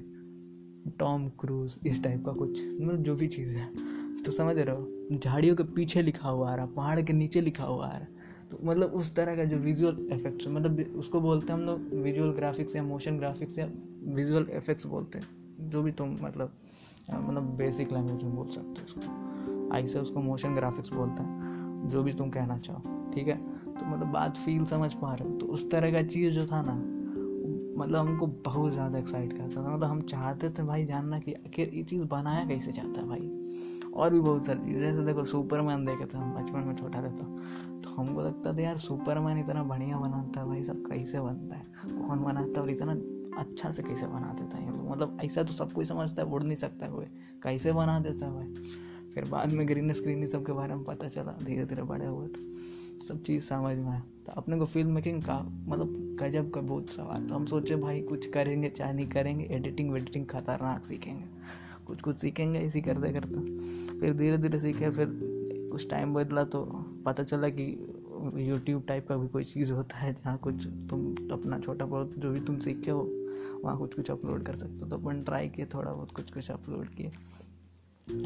Tom 1.00 1.30
Cruise, 1.30 1.80
इस 1.88 2.04
टाइप 2.04 2.26
का 2.26 2.32
कुछ 2.32 2.62
मतलब 2.66 3.04
जो 3.04 3.16
भी 3.16 3.28
चीज़ 3.28 3.56
है। 3.56 3.68
तो 4.24 4.32
समझ 4.32 4.58
रहे 4.58 4.76
हो, 4.76 5.18
झाड़ियों 5.18 5.56
के 5.56 5.64
पीछे 5.64 6.02
लिखा 6.02 6.30
हुआ 6.30 6.52
आ 6.52 6.56
रहा 6.56 6.66
पहाड़ 6.66 7.02
के 7.02 7.14
नीचे 7.14 7.42
लिखा 7.42 7.64
हुआ 7.64 7.88
आ 7.88 7.98
रहा 7.98 8.08
तो 8.52 8.60
मतलब 8.64 8.94
उस 8.94 9.16
तरह 9.16 9.36
का 9.36 9.44
जो 9.44 9.58
विजुअल 9.58 10.08
इफेक्ट्स 10.12 10.48
मतलब 10.48 10.94
उसको 10.96 11.22
बोलते 11.22 11.54
हैं 11.54 11.60
हम 11.60 11.66
लोग 11.66 12.02
विजुअल 12.04 12.30
ग्राफिक्स 12.30 12.76
या 12.76 12.84
मोशन 12.84 13.18
ग्राफिक्स 13.18 13.60
या 13.60 13.70
विजुअल 14.04 14.48
इफेक्ट्स 14.52 14.86
बोलते 14.86 15.20
हैं। 15.20 15.39
जो 15.62 15.82
भी 15.82 15.92
तुम 15.92 16.16
मतलब 16.22 16.52
मतलब 17.16 17.44
बेसिक 17.44 17.92
लैंग्वेज 17.94 18.24
में 18.24 18.36
बोल 18.36 18.50
सकते 18.50 18.82
हो 18.82 18.86
उसको। 18.86 19.76
ऐसे 19.78 20.00
उसको 20.00 20.20
मोशन 20.20 20.56
ग्राफिक्स 20.56 20.94
बोलते 20.94 21.24
हैं, 21.24 21.88
जो 21.90 22.04
भी 22.04 22.14
तुम 22.14 22.30
कहना 22.30 22.58
चाहो, 22.58 23.12
ठीक 23.12 23.28
है? 23.28 23.38
तो 23.70 23.86
मतलब 23.86 24.08
बात 24.08 24.38
फील 24.38 24.66
समझ 24.66 24.94
पा 24.94 25.14
रहे 25.14 25.30
हो। 25.30 25.38
तो 25.38 25.46
उस 25.46 25.72
तरह 25.72 25.92
का 25.92 26.02
चीज़ 26.02 26.34
जो 26.34 26.46
था 26.46 26.62
ना 26.62 26.76
मतलब 27.78 28.00
हमको 28.00 28.28
बहुत 28.28 28.72
ज़्यादा 28.72 29.00
एक्साइट 29.00 29.34
करता 29.34 29.56
था। 29.56 29.76
मतलब 29.76 29.90
हम 29.90 30.02
चाहते 30.02 30.50
थे 30.50 30.64
भाई 30.64 30.86
जानना 30.86 31.20
कि 31.20 31.34
आखिर 31.34 31.70
ये 31.74 31.84
चीज़ 31.84 32.06
बनाया 32.06 32.46
कैसे 32.46 32.72
चाहता 32.72 33.02
है 33.02 33.08
भाई? 33.08 33.92
और 33.94 34.12
भी 34.12 34.20
बहुत 34.20 34.46
सारी 34.46 34.60
चीज़। 34.60 34.80
जैसे 34.80 35.04
देखो 35.04 35.24
सुपरमैन 35.24 35.86
देखे 35.86 36.06
थे 36.06 36.18
हम, 36.18 36.34
बचपन 36.34 36.60
में 36.60 36.76
छोटा 36.76 37.00
रहता 37.00 37.24
तो। 37.24 37.96
हमको 37.96 38.22
लगता 38.22 38.54
था, 38.54 38.62
यार 38.62 38.78
सुपरमैन 38.78 39.38
इतना 39.38 39.64
बढ़िया 39.64 39.98
बनाता 39.98 40.42
है 40.42 40.48
भाई, 40.48 40.64
सब 40.64 40.84
कैसे 40.88 41.20
बनता 41.20 41.56
है? 41.56 41.66
कौन 42.08 42.24
बनाता 42.24 42.60
है? 42.60 42.62
और 42.62 42.70
इतना 42.70 42.94
अच्छा 43.38 43.72
से 43.72 43.84
कैसे 43.84 44.08
बना 44.08 44.34
देता 44.34 44.58
है 44.58 44.64
ये 44.66 44.72
लोग? 44.72 44.90
मतलब 44.90 45.18
ऐसा 45.24 45.44
तो 45.44 45.54
सब 45.54 45.72
कोई 45.72 45.86
समझता 45.86 46.24
है 46.24 46.30
उड़ 46.30 46.44
नहीं 46.44 46.56
सकता 46.56 46.88
कोई। 46.88 47.06
कैसे 47.44 47.72
बना 47.72 48.00
देता 48.00 48.26
है 48.26 48.34
भाई? 48.34 48.54
फिर 49.14 49.26
बाद 49.26 49.52
में 49.52 49.68
ग्रीन 49.68 49.94
स्क्रीन 49.94 50.26
सब 50.26 50.46
के 50.46 50.52
बारे 50.52 50.76
में 50.76 50.84
पता 50.84 51.08
चला 51.08 51.38
धीरे 51.44 51.66
धीरे 51.66 51.84
बड़े 51.84 52.06
हुए 52.06 52.28
तो 52.28 53.04
सब 53.04 53.24
चीज़ 53.24 53.44
समझ 53.44 53.78
में 53.78 53.88
आया। 53.88 54.04
तो 54.26 54.32
अपने 54.32 54.58
को 54.58 54.66
फ़िल्म 54.66 54.92
मेकिंग 54.92 55.22
का 55.22 55.40
मतलब 55.42 56.18
गजब 56.22 56.52
का 56.52 56.62
बहुत 56.62 56.90
सवाल। 56.90 57.26
तो 57.26 57.36
हम 57.36 57.46
सोचे, 57.46 57.76
भाई 57.76 58.02
कुछ 58.02 58.28
करेंगे, 58.28 58.70
चाहे 58.70 58.94
नहीं 58.94 59.08
करेंगे 59.08 59.48
एडिटिंग 59.52 59.92
वेडिटिंग 59.92 60.26
खतरनाक 60.26 60.86
सीखेंगे। 60.86 61.26
कुछ 61.88 62.02
कुछ 62.02 62.20
सीखेंगे, 62.20 62.60
इसी 62.60 62.82
करते 62.82 63.14
करते 63.14 64.00
फिर 64.00 64.14
धीरे 64.14 64.38
धीरे 64.38 64.60
सीखे, 64.60 64.90
फिर 64.90 65.08
कुछ 65.72 65.90
टाइम 65.90 66.14
बदला 66.14 66.44
तो 66.44 66.66
पता 67.06 67.24
चला 67.24 67.50
कि 67.50 67.66
यूट्यूब 68.38 68.84
टाइप 68.88 69.08
का 69.08 69.18
भी 69.18 69.28
कोई 69.28 69.44
चीज़ 69.44 69.74
होता 69.74 69.98
है 69.98 70.14
जहाँ 70.14 70.38
कुछ 70.38 70.66
तुम 70.90 71.06
अपना 71.32 71.60
छोटा 71.60 71.86
बहुत 71.86 72.14
जो 72.18 72.32
भी 72.32 72.40
तुम 72.40 72.60
सीखे 72.60 72.92
हो, 72.92 73.02
वहाँ 73.64 73.78
कुछ 73.78 73.96
कुछ 73.96 74.12
अपलोड 74.12 74.44
कर 74.44 74.56
सकते 74.56 74.84
हो। 74.84 74.90
तो 74.90 74.98
अपन 74.98 75.22
ट्राई 75.24 75.50
किए, 75.50 75.66
थोड़ा 75.66 75.92
बहुत 75.92 76.12
कुछ 76.12 76.32
कुछ 76.32 76.52
अपलोड 76.52 76.88
किए। 76.88 77.12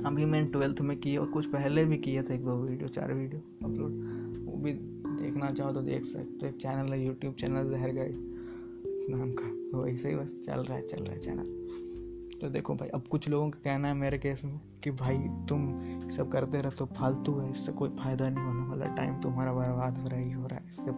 अभी 0.06 0.26
मैंने 0.26 0.48
ट्वेल्थ 0.48 0.82
में 0.82 0.98
किए 0.98 1.16
और 1.18 1.30
कुछ 1.32 1.46
पहले 1.46 1.86
भी 1.86 1.98
किए 1.98 2.24
थे 2.24 2.36
एक 2.36 2.46
दो 2.46 2.56
वीडियो 2.58 2.88
चार 2.90 3.14
वीडियो 3.14 3.42
अपलोड 3.64 4.46
वो 4.46 4.58
भी 4.58 4.74
देखना 4.74 5.50
चाहो 5.52 5.72
तो 5.72 5.82
देख 5.82 6.06
सकते 6.06 6.48
हो। 6.48 6.52
चैनल 6.54 6.94
है 6.94 7.06
यूट्यूब 7.06 7.34
चैनल 7.34 7.70
जहर 7.70 7.94
गाइड 7.94 8.16
नाम 9.10 9.32
का। 9.32 9.78
वो 9.78 9.86
ऐसे 9.88 10.10
ही 10.10 10.16
बस 10.16 10.40
चल 10.46 10.60
रहा 10.60 10.78
है, 10.78 10.86
चल 10.86 11.04
रहा 11.04 11.14
है 11.14 11.20
चैनल 11.20 11.92
तो 12.44 12.48
देखो 12.50 12.74
भाई, 12.76 12.88
अब 12.88 13.04
कुछ 13.08 13.28
लोगों 13.30 13.50
का 13.50 13.60
कहना 13.64 13.88
है 13.88 13.94
मेरे 13.94 14.18
केस 14.20 14.42
में 14.46 14.60
कि 14.84 14.92
भाई 14.92 15.18
तुम 15.50 15.62
सब 16.12 16.30
करते 16.32 16.58
रहे 16.58 16.72
तो 16.72 16.86
फालतू 16.88 17.38
है, 17.40 17.50
इससे 17.52 17.72
कोई 17.72 17.90
फ़ायदा 18.00 18.26
नहीं 18.26 18.46
होने 18.46 18.64
वाला। 18.70 18.86
टाइम 18.96 19.14
तुम्हारा 19.22 19.54
बर्बाद 19.54 19.98
हो 19.98 20.08
रहा 20.08 20.20
ही 20.20 20.32
हो 20.32 20.48
रहा 20.48 20.60
है। 20.60 20.68
इसके 20.68 20.92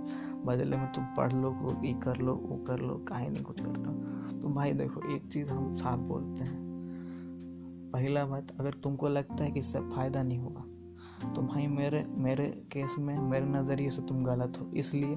बदले 0.45 0.77
में 0.77 0.91
तुम 0.91 1.03
पढ़ 1.17 1.33
लो, 1.33 1.51
ये 1.85 1.91
कर 2.03 2.17
लो, 2.17 2.33
वो 2.35 2.57
कर 2.67 2.79
लो, 2.79 2.95
काहे 3.07 3.29
नहीं 3.29 3.43
कुछ 3.43 3.61
करता 3.61 3.91
तो 4.31 4.49
भाई 4.49 4.73
देखो, 4.73 5.01
एक 5.15 5.27
चीज़ 5.27 5.51
हम 5.51 5.73
साफ़ 5.75 5.99
बोलते 6.01 6.43
हैं। 6.43 7.91
पहला 7.93 8.25
बात, 8.25 8.55
अगर 8.59 8.73
तुमको 8.83 9.09
लगता 9.09 9.43
है 9.43 9.51
कि 9.51 9.59
इससे 9.59 9.79
फ़ायदा 9.89 10.23
नहीं 10.23 10.39
होगा 10.39 11.31
तो 11.33 11.41
भाई 11.43 11.67
मेरे 11.67 12.03
मेरे 12.19 12.47
केस 12.71 12.95
में, 12.99 13.17
मेरे 13.19 13.45
नज़रिए 13.47 13.89
से 13.89 14.01
तुम 14.01 14.23
गलत 14.23 14.57
हो। 14.61 14.69
इसलिए, 14.75 15.15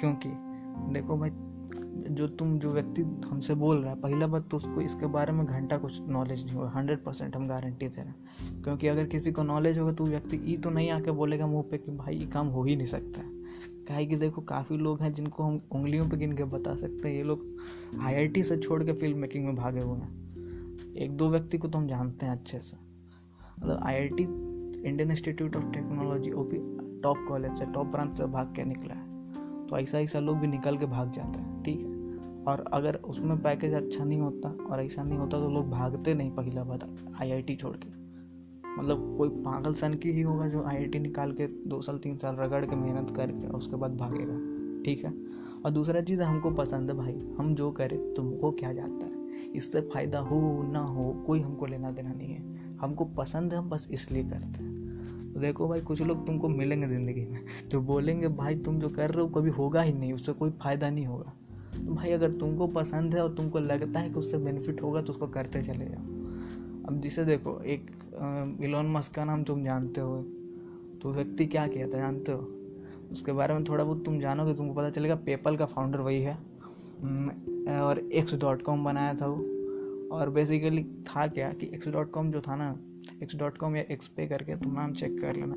क्योंकि 0.00 0.32
देखो 0.92 1.16
भाई 1.16 1.30
जो 2.10 2.28
तुम, 2.28 2.58
जो 2.58 2.72
व्यक्ति 2.72 3.02
हमसे 3.02 3.54
बोल 3.54 3.76
रहा 3.76 3.90
है, 3.94 4.00
पहला 4.00 4.26
बात 4.26 4.48
तो 4.50 4.56
उसको 4.56 4.80
इसके 4.80 5.06
बारे 5.06 5.32
में 5.32 5.46
घंटा 5.46 5.78
कुछ 5.78 6.00
नॉलेज 6.00 6.44
नहीं 6.44 6.54
होगा 6.54 6.70
हंड्रेड 6.70 7.04
परसेंट 7.04 7.36
हम 7.36 7.48
गारंटी 7.48 7.88
दे 7.88 8.02
रहे 8.02 8.06
हैं। 8.06 8.62
क्योंकि 8.62 8.86
अगर 8.86 9.06
किसी 9.06 9.32
को 9.32 9.42
नॉलेज 9.42 9.78
होगा 9.78 9.92
तो 9.92 10.04
व्यक्ति 10.04 10.36
ये 10.44 10.56
तो 10.56 10.70
नहीं 10.70 10.90
आके 10.90 11.10
बोलेगा 11.10 11.46
मुँह 11.46 11.62
पे 11.62 11.78
कि 11.78 11.90
भाई 11.90 12.16
ये 12.16 12.26
काम 12.26 12.46
हो 12.46 12.64
ही 12.64 12.76
नहीं 12.76 12.86
सकता। 12.86 13.20
है 13.20 13.40
काहे 13.88 14.06
कि 14.06 14.16
देखो, 14.16 14.40
काफ़ी 14.40 14.76
लोग 14.76 15.02
हैं 15.02 15.12
जिनको 15.12 15.42
हम 15.42 15.60
उंगलियों 15.72 16.08
पे 16.08 16.16
गिन 16.16 16.32
के 16.32 16.44
बता 16.44 16.74
सकते 16.76 17.08
हैं। 17.08 17.16
ये 17.16 17.22
लोग 17.22 17.56
आईआईटी 18.00 18.42
से 18.42 18.56
छोड़ 18.56 18.84
के 18.84 18.92
फ़िल्म 18.92 19.18
मेकिंग 19.18 19.44
में 19.44 19.54
भागे 19.54 19.80
हुए 19.80 19.98
हैं। 19.98 20.94
एक 20.96 21.16
दो 21.16 21.28
व्यक्ति 21.28 21.58
को 21.58 21.68
तो 21.68 21.78
हम 21.78 21.86
जानते 21.86 22.26
हैं 22.26 22.32
अच्छे 22.32 22.58
से। 22.58 22.76
मतलब 23.60 23.80
IIT 23.82 24.22
Indian 24.88 25.10
Institute 25.10 25.56
of 25.56 25.64
Technology 25.64 26.30
O 26.30 26.48
top 27.02 27.16
college 27.28 27.58
से 27.58 27.64
टॉप 27.66 27.86
ब्रांच 27.86 28.16
से 28.16 28.26
भाग 28.26 28.54
के 28.56 28.64
निकला 28.64 28.94
है। 28.94 29.10
तो 29.66 29.78
ऐसा 29.78 30.00
ऐसा 30.00 30.20
लोग 30.20 30.36
भी 30.36 30.46
निकल 30.46 30.76
के 30.76 30.86
भाग 30.86 31.10
जाते 31.10 31.40
हैं, 31.40 31.62
ठीक 31.62 31.80
है? 31.80 31.89
और 32.48 32.64
अगर 32.72 32.94
उसमें 32.94 33.42
पैकेज 33.42 33.74
अच्छा 33.74 34.04
नहीं 34.04 34.20
होता 34.20 34.48
और 34.70 34.82
ऐसा 34.82 35.02
नहीं 35.02 35.18
होता 35.18 35.40
तो 35.40 35.50
लोग 35.50 35.70
भागते 35.70 36.14
नहीं 36.14 36.30
पहला 36.30 36.64
बात 36.64 36.88
आईआईटी 37.22 37.56
छोड़ 37.56 37.76
के। 37.76 37.88
मतलब 38.78 39.14
कोई 39.18 39.28
पागल 39.28 39.72
सन 39.72 39.94
की 39.94 40.10
ही 40.10 40.22
होगा 40.22 40.48
जो 40.48 40.62
आईआईटी 40.64 40.98
निकाल 40.98 41.32
के 41.32 41.46
दो 41.46 41.80
साल, 41.82 41.98
तीन 41.98 42.16
साल 42.16 42.34
रगड़ 42.34 42.64
के 42.64 42.76
मेहनत 42.76 43.10
करके 43.10 43.48
उसके 43.48 43.76
बाद 43.76 43.96
भागेगा। 43.96 44.38
ठीक 44.82 45.04
है? 45.04 45.14
और 45.64 45.70
दूसरा 45.70 46.00
चीज़ 46.00 46.22
हमको 46.22 46.50
पसंद 46.50 46.90
है 46.90 46.96
भाई, 46.96 47.18
हम 47.38 47.54
जो 47.54 47.70
करें 47.70 48.14
तुमको 48.14 48.50
क्या 48.50 48.72
जाता 48.72 49.06
है। 49.06 49.12
इससे 49.54 49.80
फ़ायदा 49.80 50.18
हो 50.18 50.62
ना 50.72 50.78
हो 50.78 51.12
कोई 51.26 51.40
हमको 51.40 51.66
लेना 51.66 51.90
देना 51.90 52.12
नहीं 52.12 52.28
है। 52.28 52.76
हमको 52.76 53.04
पसंद 53.04 53.52
है, 53.52 53.58
हम 53.58 53.70
बस 53.70 53.88
इसलिए 53.90 54.22
करते 54.22 54.62
हैं। 54.62 55.32
तो 55.34 55.40
देखो 55.40 55.68
भाई, 55.68 55.80
कुछ 55.80 56.02
लोग 56.02 56.26
तुमको 56.26 56.48
मिलेंगे 56.48 56.86
ज़िंदगी 56.86 57.24
में, 57.26 57.44
जो 57.68 57.80
बोलेंगे, 57.80 58.28
भाई 58.28 58.54
तुम 58.54 58.78
जो 58.78 58.88
कर 58.88 59.10
रहे 59.10 59.22
हो 59.22 59.28
कभी 59.28 59.50
होगा 59.50 59.82
ही 59.82 59.92
नहीं, 59.92 60.12
उससे 60.12 60.32
कोई 60.32 60.50
फ़ायदा 60.50 60.90
नहीं 60.90 61.06
होगा। 61.06 61.32
तो 61.76 61.94
भाई 61.94 62.10
अगर 62.10 62.32
तुमको 62.32 62.66
पसंद 62.66 63.14
है 63.14 63.22
और 63.22 63.34
तुमको 63.34 63.58
लगता 63.58 64.00
है 64.00 64.10
कि 64.10 64.18
उससे 64.18 64.38
बेनिफिट 64.38 64.82
होगा 64.82 65.02
तो 65.02 65.12
उसको 65.12 65.26
करते 65.28 65.62
चले 65.62 65.84
जाओ। 65.84 66.18
अब 66.88 67.00
जिसे 67.00 67.24
देखो, 67.24 67.60
एक 67.60 67.90
इलॉन 68.62 68.90
मस्क 68.90 69.14
का 69.14 69.24
नाम 69.24 69.42
तुम 69.44 69.64
जानते 69.64 70.00
हो। 70.00 70.22
तो 71.02 71.12
व्यक्ति 71.12 71.46
क्या 71.46 71.66
किया 71.66 71.86
था 71.86 71.98
जानते 71.98 72.32
हो? 72.32 72.48
उसके 73.12 73.32
बारे 73.32 73.54
में 73.54 73.64
थोड़ा 73.64 73.84
बहुत 73.84 74.04
तुम 74.04 74.18
जानोगे, 74.20 74.54
तुमको 74.54 74.74
पता 74.74 74.90
चलेगा 74.90 75.14
पेपल 75.16 75.56
का 75.56 75.66
फाउंडर 75.66 76.00
वही 76.00 76.22
है। 76.22 76.34
और 77.80 77.98
एक्स 77.98 78.38
डॉट 78.40 78.62
कॉम 78.62 78.84
बनाया 78.84 79.14
था 79.14 79.26
वो। 79.26 80.16
और 80.16 80.30
बेसिकली 80.30 80.82
था 81.06 81.26
क्या 81.26 81.52
कि 81.52 81.66
एक्स 81.66 81.88
डॉट 81.88 82.10
कॉम 82.10 82.30
जो 82.30 82.40
था 82.40 82.56
ना 82.56 82.74
एक्स 83.22 83.36
डॉट 83.36 83.58
कॉम 83.58 83.76
या 83.76 83.82
एक्स 83.90 84.06
पे 84.06 84.26
करके 84.26 84.56
तुम 84.56 84.72
नाम 84.72 84.92
चेक 84.92 85.20
कर 85.20 85.36
लेना। 85.36 85.54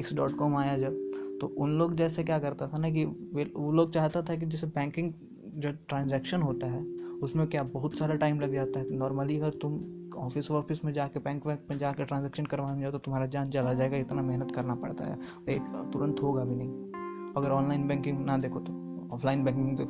एक्स 0.00 0.14
डॉट 0.14 0.36
कॉम 0.36 0.56
आया 0.56 0.76
जब 0.78 0.96
तो 1.40 1.46
उन 1.58 1.78
लोग 1.78 1.94
जैसे 1.94 2.24
क्या 2.24 2.38
करता 2.38 2.66
था 2.66 2.78
ना 2.78 2.90
कि, 2.90 3.04
वो 3.04 3.72
लोग 3.72 3.92
चाहता 3.92 4.22
था 4.22 4.36
कि 4.36 4.46
जैसे 4.46 4.66
बैंकिंग 4.66 5.12
जो 5.54 5.72
ट्रांजैक्शन 5.88 6.42
होता 6.42 6.66
है, 6.66 6.82
उसमें 7.22 7.46
क्या 7.46 7.62
बहुत 7.62 7.98
सारा 7.98 8.14
टाइम 8.14 8.40
लग 8.40 8.52
जाता 8.52 8.80
है? 8.80 8.96
नॉर्मली 8.96 9.36
अगर 9.36 9.50
तुम 9.50 9.80
ऑफ़िस 10.16 10.50
ऑफ़िस 10.50 10.84
में 10.84 10.92
जाके 10.92 11.20
बैंक 11.20 11.46
वैंक 11.46 11.60
में 11.70 11.78
जाकर 11.78 12.04
ट्रांजेक्शन 12.04 12.44
करवाने 12.44 12.80
जाओ 12.82 12.90
तो 12.90 12.98
तुम्हारा 12.98 13.26
जान 13.26 13.50
चला 13.50 13.74
जाएगा, 13.74 13.96
इतना 13.96 14.22
मेहनत 14.22 14.50
करना 14.50 14.74
पड़ता 14.74 15.04
है। 15.04 15.18
एक 15.48 15.90
तुरंत 15.92 16.22
होगा 16.22 16.44
भी 16.44 16.56
नहीं। 16.56 17.32
अगर 17.36 17.50
ऑनलाइन 17.50 17.86
बैंकिंग 17.88 18.24
ना 18.26 18.36
देखो 18.36 18.60
तो 18.60 18.72
ऑफलाइन 19.12 19.44
बैंकिंग 19.44 19.78
तो 19.78 19.84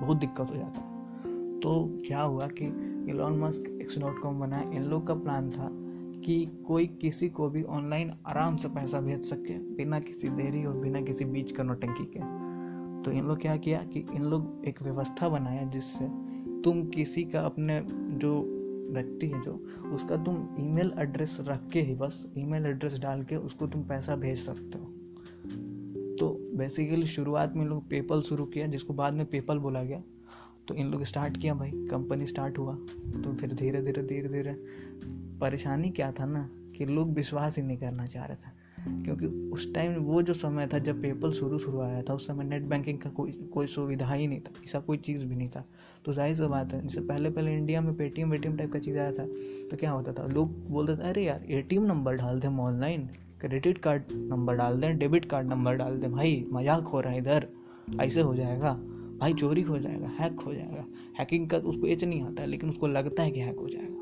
बहुत 0.00 0.16
दिक्कत 0.16 0.50
हो 0.50 0.56
जाता 0.56 0.80
है। 0.80 0.98
तो 1.60 2.02
क्या 2.06 2.22
हुआ 2.22 2.46
कि 2.46 2.64
Elon 3.10 3.38
Musk 3.38 3.78
X 3.82 3.98
dot 3.98 4.18
com 4.18 4.40
बनाया 4.40 4.70
इन 4.70 4.82
लोग 4.82 5.06
का 5.06 5.14
प्लान 5.14 5.50
था 5.50 5.68
कि 6.20 6.64
कोई 6.66 6.86
किसी 6.86 7.28
को 7.28 7.48
भी 7.48 7.62
ऑनलाइन 7.62 8.12
आराम 8.26 8.56
से 8.56 8.68
पैसा 8.68 9.00
भेज 9.00 9.22
सके, 9.22 9.58
बिना 9.76 10.00
किसी 10.00 10.28
देरी 10.28 10.64
और 10.64 10.76
बिना 10.76 11.00
किसी 11.00 11.24
बीच 11.24 11.52
का 11.52 11.62
नोटंकी 11.62 12.04
के। 12.04 12.20
तो 13.04 13.10
इन 13.10 13.24
लोग 13.24 13.40
क्या 13.40 13.56
किया 13.56 13.82
कि 13.82 14.06
इन 14.14 14.22
लोग 14.22 14.64
एक 14.68 14.82
व्यवस्था 14.82 15.28
बनाया 15.28 15.62
जिससे 15.62 16.04
तुम 16.62 16.86
किसी 16.86 17.24
का 17.24 17.40
अपने 17.40 17.86
जो 17.90 18.56
व्यक्ति 18.94 19.26
है 19.26 19.42
जो, 19.42 19.64
उसका 19.94 20.16
तुम 20.16 20.56
ईमेल 20.60 20.92
एड्रेस 20.98 21.38
रख 21.40 21.68
के 21.68 21.80
ही 21.80 21.94
बस 21.94 22.26
ईमेल 22.38 22.66
एड्रेस 22.66 22.98
डाल 22.98 23.22
के 23.22 23.36
उसको 23.36 23.66
तुम 23.66 23.82
पैसा 23.82 24.16
भेज 24.16 24.38
सकते 24.38 24.78
हो। 24.78 24.84
तो 26.16 26.50
बेसिकली 26.56 27.06
शुरुआत 27.06 27.54
में 27.56 27.64
लोग 27.64 27.88
पेपल 27.88 28.20
शुरू 28.20 28.44
किया, 28.44 28.66
जिसको 28.66 28.94
बाद 28.94 29.14
में 29.14 29.26
पेपल 29.26 29.58
बोला 29.58 29.82
गया। 29.82 30.02
तो 30.68 30.74
इन 30.74 30.86
लोग 30.86 31.04
स्टार्ट 31.04 31.36
किया 31.36 31.54
भाई 31.54 31.70
कंपनी 31.70 32.26
स्टार्ट 32.26 32.58
हुआ। 32.58 32.74
तो 33.24 33.32
फिर 33.32 33.52
धीरे 33.52 33.82
धीरे 33.82 34.02
धीरे 34.02 34.28
धीरे 34.28 34.52
परेशानी 35.40 35.90
क्या 35.90 36.12
था 36.12 36.26
ना 36.26 36.50
कि 36.76 36.86
लोग 36.86 37.12
विश्वास 37.12 37.56
ही 37.56 37.62
नहीं 37.62 37.78
करना 37.78 38.06
चाह 38.06 38.24
रहे 38.24 38.36
थे। 38.36 38.59
क्योंकि 38.86 39.26
उस 39.52 39.72
टाइम 39.74 39.94
वो 39.94 40.22
जो 40.22 40.34
समय 40.34 40.66
था, 40.66 40.78
जब 40.78 41.00
पेपल 41.02 41.30
शुरू 41.32 41.58
शुरू 41.58 41.80
आया 41.80 42.02
था, 42.02 42.14
उस 42.14 42.26
समय 42.26 42.44
नेट 42.44 42.62
बैंकिंग 42.64 42.98
का 42.98 43.10
कोई 43.10 43.32
कोई 43.54 43.66
सुविधा 43.66 44.12
ही 44.12 44.26
नहीं 44.26 44.40
था, 44.40 44.52
ऐसा 44.64 44.80
कोई 44.80 44.96
चीज़ 44.98 45.24
भी 45.26 45.36
नहीं 45.36 45.48
था। 45.48 45.64
तो 46.04 46.12
ज़ाहिर 46.12 46.34
सी 46.34 46.46
बात 46.46 46.72
है, 46.74 46.80
जैसे 46.82 47.00
पहले 47.00 47.30
पहले 47.30 47.56
इंडिया 47.56 47.80
में 47.80 47.94
पेटीएम 47.96 48.30
वेटीएम 48.30 48.56
टाइप 48.56 48.72
का 48.72 48.78
चीज़ 48.78 48.98
आया 48.98 49.12
था 49.12 49.26
तो 49.70 49.76
क्या 49.76 49.90
होता 49.90 50.12
था? 50.12 50.26
लोग 50.26 50.52
बोलते 50.70 50.96
थे, 50.96 51.08
अरे 51.08 51.24
यार 51.24 51.44
एटीएम 51.50 51.84
नंबर 51.86 52.16
डाल 52.16 52.40
दें 52.40 52.48
ऑनलाइन 52.48 53.08
क्रेडिट 53.40 53.78
कार्ड 53.78 54.12
नंबर 54.12 54.54
डाल 54.54 54.80
दें 54.80 54.98
डेबिट 54.98 55.24
कार्ड 55.24 55.48
नंबर 55.48 55.76
डाल 55.76 55.98
दें, 55.98 56.10
भाई, 56.12 56.44
मज़ाक 56.52 56.86
हो 56.86 57.00
रहा 57.00 57.12
है 57.12 57.18
इधर, 57.18 57.48
ऐसे 58.00 58.20
हो 58.20 58.34
जाएगा, 58.34 58.72
भाई, 59.20 59.34
चोरी 59.34 59.62
हो 59.62 59.78
जाएगा 59.78 60.10
हैक 60.20 60.40
हो 60.40 60.52
जाएगा 60.54 60.84
हैकिंग 61.18 61.48
का 61.50 61.56
उसको 61.58 61.86
एच 61.86 62.04
नहीं 62.04 62.22
आता 62.22 62.42
है 62.42 62.48
लेकिन 62.48 62.70
उसको 62.70 62.86
लगता 62.86 63.22
है 63.22 63.30
कि 63.30 63.40
हैक 63.40 63.58
हो 63.58 63.68
जाएगा। 63.68 63.98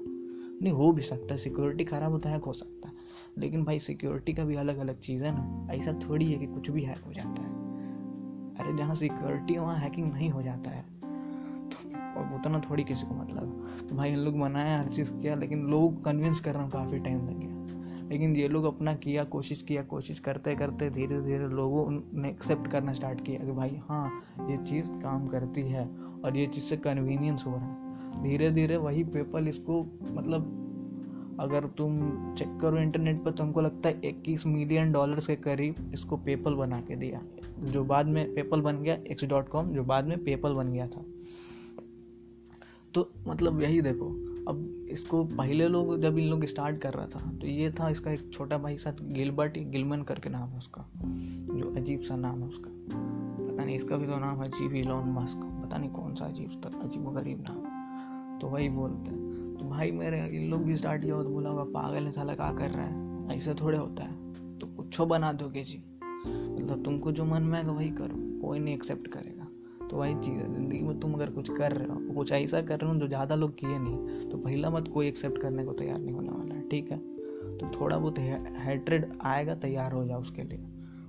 नहीं, 0.62 0.73
हो 0.73 0.90
भी 0.92 1.02
सकता 1.02 1.35
है 1.35 1.38
सिक्योरिटी 1.38 1.85
ख़राब 1.85 2.12
होता 2.12 2.28
है 2.28 2.35
हैक 2.35 2.44
हो 2.44 2.52
सकता 2.52 2.73
है। 2.73 2.77
लेकिन 3.38 3.64
भाई 3.64 3.78
सिक्योरिटी 3.78 4.33
का 4.33 4.45
भी 4.45 4.54
अलग 4.54 4.78
अलग 4.78 4.99
चीज़ 4.99 5.25
है 5.25 5.33
ना। 5.35 5.75
ऐसा 5.75 5.92
थोड़ी 5.92 6.33
है 6.33 6.38
कि 6.38 6.47
कुछ 6.47 6.71
भी 6.71 6.83
हैक 6.83 7.04
हो 7.07 7.12
जाता 7.12 7.42
है। 7.42 7.49
अरे 8.54 8.78
जहाँ 8.78 8.95
सिक्योरिटी 8.95 9.54
है, 9.54 9.61
वहाँ 9.61 9.76
हैकिंग 9.76 10.12
नहीं 10.12 10.30
हो 10.30 10.42
जाता 10.42 10.71
है। 10.71 10.83
तो 10.83 12.37
उतना 12.37 12.62
थोड़ी 12.71 12.85
किसी 12.85 13.07
को 13.07 13.14
मतलब। 13.14 13.64
तो 13.88 13.97
भाई 13.97 14.11
इन 14.11 14.18
लोग 14.18 14.38
बनाया 14.38 14.78
हर 14.78 14.88
चीज़ 14.88 15.12
किया, 15.12 15.35
लेकिन 15.35 15.62
लोग 15.62 16.04
कन्विंस 16.04 16.40
करना 16.40 16.68
काफ़ी 16.68 16.99
टाइम 16.99 17.28
लग 17.28 17.40
गया 17.40 17.59
लेकिन 18.11 18.37
ये 18.37 18.49
लोग 18.49 18.64
अपना 18.64 18.95
किया, 18.95 19.25
कोशिश 19.25 19.62
किया, 19.62 19.83
कोशिश 19.83 20.18
करते 20.18 20.54
करते 20.54 20.90
धीरे 20.90 21.23
धीरे 21.23 21.49
लोगों 21.49 22.02
ने 22.23 22.28
एक्सेप्ट 22.28 22.66
करना 22.66 22.92
स्टार्ट 22.92 23.25
किया 23.25 23.45
कि 23.45 23.52
भाई 23.52 23.80
हाँ 23.88 24.23
ये 24.50 24.57
चीज़ 24.57 24.92
काम 24.92 25.26
करती 25.26 25.62
है 25.62 25.88
और 26.25 26.37
ये 26.37 26.47
चीज़ 26.47 26.64
से 26.64 26.76
कन्वीनियंस 26.76 27.45
हो 27.47 27.57
रहा 27.57 27.66
है। 27.66 27.88
धीरे 28.23 28.50
धीरे 28.50 28.76
वही 28.76 29.04
पेपल 29.04 29.49
इसको 29.49 29.99
मतलब 30.12 30.58
अगर 31.40 31.66
तुम 31.78 31.99
चेक 32.35 32.59
करो 32.61 32.78
इंटरनेट 32.78 33.25
पर 33.25 33.30
तो 33.30 33.45
हमको 33.45 33.61
लगता 33.61 33.88
है 33.88 34.00
इक्कीस 34.04 34.47
मिलियन 34.47 34.92
डॉलर्स 34.92 35.26
के 35.26 35.37
करीब 35.37 35.90
इसको 35.95 36.16
पेपल 36.16 36.54
बना 36.54 36.80
के 36.80 36.97
दिया। 36.97 37.21
जो 37.62 37.85
बाद 37.85 38.07
में 38.07 38.35
पेपल 38.35 38.61
बन 38.61 38.83
गया 38.83 38.95
एक्स 39.07 39.25
डॉट 39.25 39.49
कॉम 39.49 39.71
जो 39.71 39.85
बाद 39.85 40.07
में 40.07 40.25
पेपल 40.25 40.54
बन 40.54 40.73
गया 40.73 40.87
था। 40.87 41.04
तो 42.95 43.11
मतलब 43.28 43.61
यही 43.62 43.80
देखो, 43.80 44.09
अब 44.49 44.87
इसको 44.90 45.25
पहले 45.25 45.68
लोग, 45.68 45.99
जब 46.00 46.18
इन 46.18 46.28
लोग 46.28 46.45
स्टार्ट 46.45 46.78
कर 46.78 46.95
रहा 46.95 47.07
था 47.07 47.33
तो 47.33 47.47
ये 47.47 47.71
था 47.71 47.88
इसका 47.90 48.12
एक 48.12 48.30
छोटा 48.33 48.59
भाई 48.59 48.78
साथ, 48.78 49.02
गिलबर्ट, 49.02 49.59
गिलमन 49.59 50.02
करके 50.02 50.30
नाम 50.30 50.49
है 50.49 50.59
उसका। 50.59 50.88
जो 50.97 51.75
अजीब 51.76 52.00
सा 52.00 52.16
नाम 52.16 52.40
है 52.40 52.47
उसका। 52.47 52.71
पता 53.45 53.64
नहीं, 53.64 53.76
इसका 53.76 53.97
भी 53.97 54.07
तो 54.07 54.18
नाम 54.18 54.42
है 54.42 54.49
अजीब 54.49 54.75
इलॉन 54.75 55.12
मस्क 55.12 55.40
पता 55.62 55.78
नहीं 55.78 55.90
कौन 55.90 56.14
सा 56.14 56.25
अजीब 56.25 56.80
अजीब 56.83 57.11
गरीब 57.14 57.45
नाम। 57.50 58.38
तो 58.38 58.49
वही 58.49 58.68
बोलते 58.68 59.11
हैं। 59.11 59.27
भाई 59.78 59.90
मेरे 59.90 60.18
इन 60.26 60.50
लोग 60.50 60.62
भी 60.62 60.76
स्टार्ट 60.76 61.02
किया 61.02 61.23
तो 61.23 61.30
बोला 61.30 61.50
होगा 61.50 61.64
पागल 61.64 62.04
है, 62.04 62.11
साला, 62.11 62.35
क्या 62.35 62.50
कर 62.52 62.70
रहा 62.70 62.85
है? 62.85 63.37
ऐसे 63.37 63.54
थोड़े 63.54 63.78
होता 63.78 64.04
है। 64.04 64.58
तो 64.58 64.66
कुछ 64.66 65.00
बना 65.00 65.32
दोगे 65.32 65.62
जी। 65.62 65.78
मतलब 65.99 66.82
तुमको 66.85 67.12
जो 67.12 67.25
मन 67.25 67.42
में 67.42 67.58
आएगा, 67.58 67.73
वही 67.73 67.90
करो। 67.90 68.40
कोई 68.40 68.58
नहीं 68.58 68.75
एक्सेप्ट 68.75 69.06
करेगा। 69.08 69.47
तो 69.88 69.97
वही 69.97 70.14
चीज़ 70.14 70.35
है, 70.35 70.52
ज़िंदगी 70.54 70.80
में 70.80 70.99
तुम 71.00 71.14
अगर 71.14 71.30
कुछ 71.30 71.50
कर 71.50 71.73
रहे 71.73 71.88
हो, 71.88 72.14
कुछ 72.14 72.32
ऐसा 72.32 72.62
कर 72.62 72.80
रहे 72.80 72.92
हो, 72.92 72.99
जो 72.99 73.08
ज़्यादा 73.08 73.35
लोग 73.35 73.54
किए 73.58 73.78
नहीं 73.78 74.28
तो 74.30 74.38
पहला 74.38 74.70
मत 74.70 74.88
कोई 74.88 75.08
एक्सेप्ट 75.08 75.40
करने 75.42 75.64
को 75.64 75.73
तैयार 75.73 75.99
नहीं 75.99 76.14
होने 76.14 76.28
वाला 76.28 76.54
है, 76.54 76.68
ठीक 76.68 76.90
है? 76.90 76.99
तो 77.58 77.70
थोड़ा 77.80 77.97
बहुत 77.99 78.18
हैट्रेड 78.18 79.18
आएगा, 79.23 79.54
तैयार 79.54 79.92
हो 79.92 80.04
जाओ 80.04 80.20
उसके 80.20 80.42
लिए। 80.42 80.64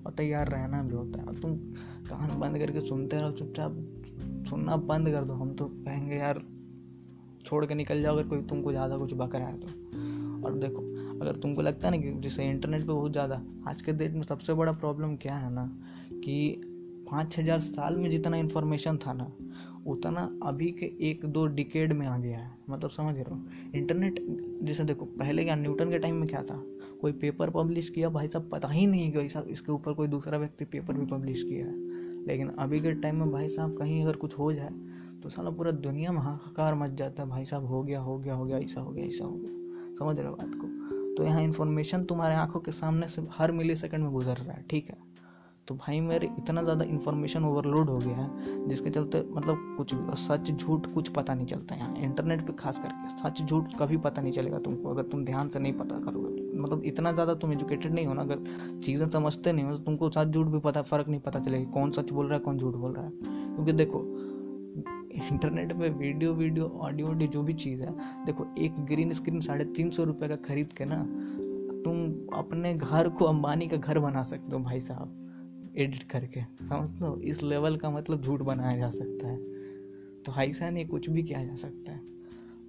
और 0.06 0.12
तैयार 0.12 0.48
रहना 0.48 0.84
भी 0.84 0.96
होता 0.96 1.20
है। 1.20 1.26
और 1.26 1.36
तुम 1.36 1.58
कान 2.06 2.40
बंद 2.40 2.58
करके 2.58 2.80
सुनते 2.80 3.18
रहो, 3.18 3.32
चुपचाप 3.32 3.76
सुनना 4.50 4.76
बंद 4.76 5.10
कर 5.10 5.24
दो। 5.24 5.34
हम 5.34 5.54
तो 5.54 5.66
कहेंगे, 5.66 6.16
यार 6.16 6.42
छोड़ 7.46 7.66
के 7.66 7.76
निकल 7.76 8.02
जाओ 8.02 8.18
अगर 8.18 8.28
कोई 8.28 8.42
तुमको 8.42 8.72
ज़्यादा 8.72 8.98
कुछ 8.98 9.14
बक 9.14 9.36
रहा 9.36 9.48
है 9.48 9.58
तो। 9.58 9.68
और 10.46 10.54
देखो, 10.54 10.82
अगर 11.22 11.36
तुमको 11.36 11.62
लगता 11.62 11.88
है 11.88 11.96
ना 11.98 12.02
कि 12.04 12.20
जैसे 12.22 12.46
इंटरनेट 12.46 12.82
पे 12.82 12.88
बहुत 12.88 13.12
ज़्यादा, 13.12 13.42
आज 13.68 13.82
के 13.82 13.92
डेट 13.92 14.14
में 14.14 14.24
सबसे 14.24 14.54
बड़ा 14.54 14.72
प्रॉब्लम 14.72 15.16
क्या 15.16 15.36
है 15.36 15.54
ना 15.54 15.66
कि 16.14 16.62
पाँच 17.12 17.38
हज़ार 17.40 17.60
साल 17.60 17.96
में 17.98 18.10
जितना 18.10 18.38
इन्फॉर्मेशन 18.38 18.98
था 18.98 19.14
ना, 19.14 19.32
उतना 19.88 20.22
अभी 20.44 20.72
के 20.72 20.92
एक 21.10 21.26
दो 21.26 21.46
डिकेड 21.48 21.94
में 21.94 22.06
आ 22.08 22.18
गया 22.18 22.38
है। 22.38 22.52
मतलब 22.70 22.90
समझ 22.90 23.16
रहे 23.16 23.34
हो? 23.34 23.42
इंटरनेट, 23.76 24.20
जैसे 24.64 24.84
देखो, 24.84 25.06
पहले 25.06 25.44
क्या 25.44 25.56
न्यूटन 25.56 25.90
के 25.90 26.00
टाइम 26.00 26.16
में 26.16 26.28
क्या 26.28 26.42
था? 26.42 26.62
कोई 27.02 27.12
पेपर 27.12 27.50
पब्लिश 27.50 27.90
किया, 27.90 28.10
भाई 28.10 28.28
साहब 28.28 28.50
पता 28.52 28.68
ही 28.68 28.86
नहीं 28.88 29.12
कि 29.12 29.30
साहब 29.30 29.48
इसके 29.48 29.72
ऊपर 29.72 29.94
कोई 29.94 30.08
दूसरा 30.08 30.38
व्यक्ति 30.38 30.66
पेपर 30.66 30.94
भी 30.94 31.06
पब्लिश 31.06 31.44
किया 31.44 31.66
है। 31.66 32.28
लेकिन 32.28 32.50
अभी 32.50 32.80
के 32.80 32.92
टाइम 32.92 33.16
में 33.16 33.32
भाई 33.32 33.48
साहब 33.48 33.78
कहीं 33.78 34.04
अगर 34.04 34.16
कुछ 34.16 34.38
हो 34.40 34.52
जाए 34.54 34.70
तो 35.24 35.30
साला 35.30 35.50
पूरा 35.50 35.72
दुनिया 35.72 36.12
में 36.12 36.20
हाहाकार 36.20 36.76
मच 36.76 36.92
जाता 36.92 37.24
है, 37.24 37.30
भाई 37.30 37.46
साहब, 37.46 37.66
हो 37.66 37.84
गया 37.84 38.00
हो 38.00 38.18
गया 38.18 38.34
हो 38.34 38.46
गया, 38.46 38.58
ऐसा 38.58 38.82
हो 38.82 38.92
गया, 38.92 39.06
ऐसा 39.06 39.26
हो 39.26 39.36
गया। 39.36 39.96
समझ 39.96 40.18
रहे 40.20 40.28
हो 40.28 40.36
बात 40.36 40.56
को? 40.56 40.68
तो 41.16 41.24
यहाँ 41.24 41.42
इन्फॉर्मेशन 41.44 42.04
तुम्हारे 42.04 42.36
आँखों 42.36 42.60
के 42.60 42.72
सामने 42.72 43.08
से 43.08 43.22
हर 43.32 43.52
मिली 43.52 43.76
सेकेंड 43.76 44.04
में 44.04 44.12
गुजर 44.14 44.38
रहा 44.38 44.54
है, 44.54 44.66
ठीक 44.70 44.90
है? 44.90 44.98
तो 45.68 45.76
भाई 45.76 46.00
मेरे 46.02 46.28
इतना 46.40 46.62
ज़्यादा 46.64 46.86
इन्फॉर्मेशन 46.86 47.44
ओवरलोड 47.46 47.90
हो 47.90 47.98
गया 47.98 48.16
है, 48.16 48.68
जिसके 48.68 48.90
चलते 48.90 49.22
मतलब 49.32 49.76
कुछ 49.78 49.94
सच 50.20 50.52
झूठ 50.52 50.88
कुछ 50.94 51.10
पता 51.10 51.34
नहीं 51.34 51.48
चलता 51.48 51.76
यहाँ। 51.76 51.96
इंटरनेट 51.98 52.46
पे 52.48 52.54
खास 52.54 52.80
करके 52.80 53.10
सच 53.10 53.42
झूठ 53.42 53.76
कभी 53.80 53.98
पता 53.98 54.22
नहीं 54.22 54.32
चलेगा 54.32 54.60
तुमको, 54.60 54.90
अगर 54.90 55.04
तुम 55.04 55.26
ध्यान 55.26 55.50
से 55.50 55.60
नहीं 55.60 55.74
पता 55.74 56.00
करोगे। 56.00 56.58
मतलब 56.60 56.84
इतना 56.86 57.12
ज़्यादा 57.12 57.34
तुम 57.34 57.52
एजुकेटेड 57.54 57.94
नहीं 57.94 58.06
हो 58.06 58.14
ना, 58.14 58.22
अगर 58.22 58.80
चीज़ें 58.80 59.10
समझते 59.10 59.52
नहीं 59.52 59.66
हो 59.66 59.78
तो 59.78 59.84
तुमको 59.84 60.10
सच 60.10 60.28
झूठ 60.28 60.48
भी 60.48 60.60
पता, 60.60 60.82
फ़र्क 60.82 61.08
नहीं 61.08 61.20
पता 61.20 61.40
चलेगा 61.40 61.72
कौन 61.72 61.92
सच 61.92 62.12
बोल 62.12 62.26
रहा 62.26 62.38
है, 62.38 62.40
कौन 62.40 62.58
झूठ 62.58 62.76
बोल 62.76 62.94
रहा 62.94 63.06
है। 63.06 63.12
क्योंकि 63.56 63.72
देखो 63.74 64.00
इंटरनेट 65.12 65.74
पे 65.74 65.90
वीडियो 65.90 66.34
वीडियो, 66.34 66.66
ऑडियो 66.68 67.08
ऑडियो 67.08 67.32
जो 67.32 67.42
भी 67.44 67.54
चीज़ 67.56 67.82
है, 67.82 67.92
देखो, 68.26 68.46
एक 68.58 68.76
ग्रीन 68.86 69.14
स्क्रीन 69.14 69.40
साढ़े 69.42 69.66
तीन 69.68 69.90
सौ 69.90 70.04
रुपये 70.04 70.30
का 70.30 70.36
खरीद 70.46 70.74
के 70.74 70.86
ना, 70.86 71.04
तुम 71.84 72.38
अपने 72.38 72.74
घर 72.74 73.10
को 73.10 73.26
अंबानी 73.26 73.68
का 73.68 73.78
घर 73.78 74.00
बना 74.00 74.24
सकते 74.26 74.56
हो 74.56 74.64
भाई 74.64 74.80
साहब 74.80 75.74
एडिट 75.78 76.04
करके 76.04 76.42
समझते 76.66 77.06
हो? 77.06 77.16
इस 77.24 77.42
लेवल 77.44 77.76
का 77.78 77.90
मतलब 77.90 78.22
झूठ 78.22 78.42
बनाया 78.42 78.78
जा 78.78 78.90
सकता 78.90 79.28
है। 79.28 79.38
तो 80.24 80.42
ऐसा 80.42 80.70
नहीं 80.70 80.86
कुछ 80.88 81.10
भी 81.10 81.24
किया 81.24 81.44
जा 81.46 81.56
सकता 81.56 81.92
है। 81.92 82.08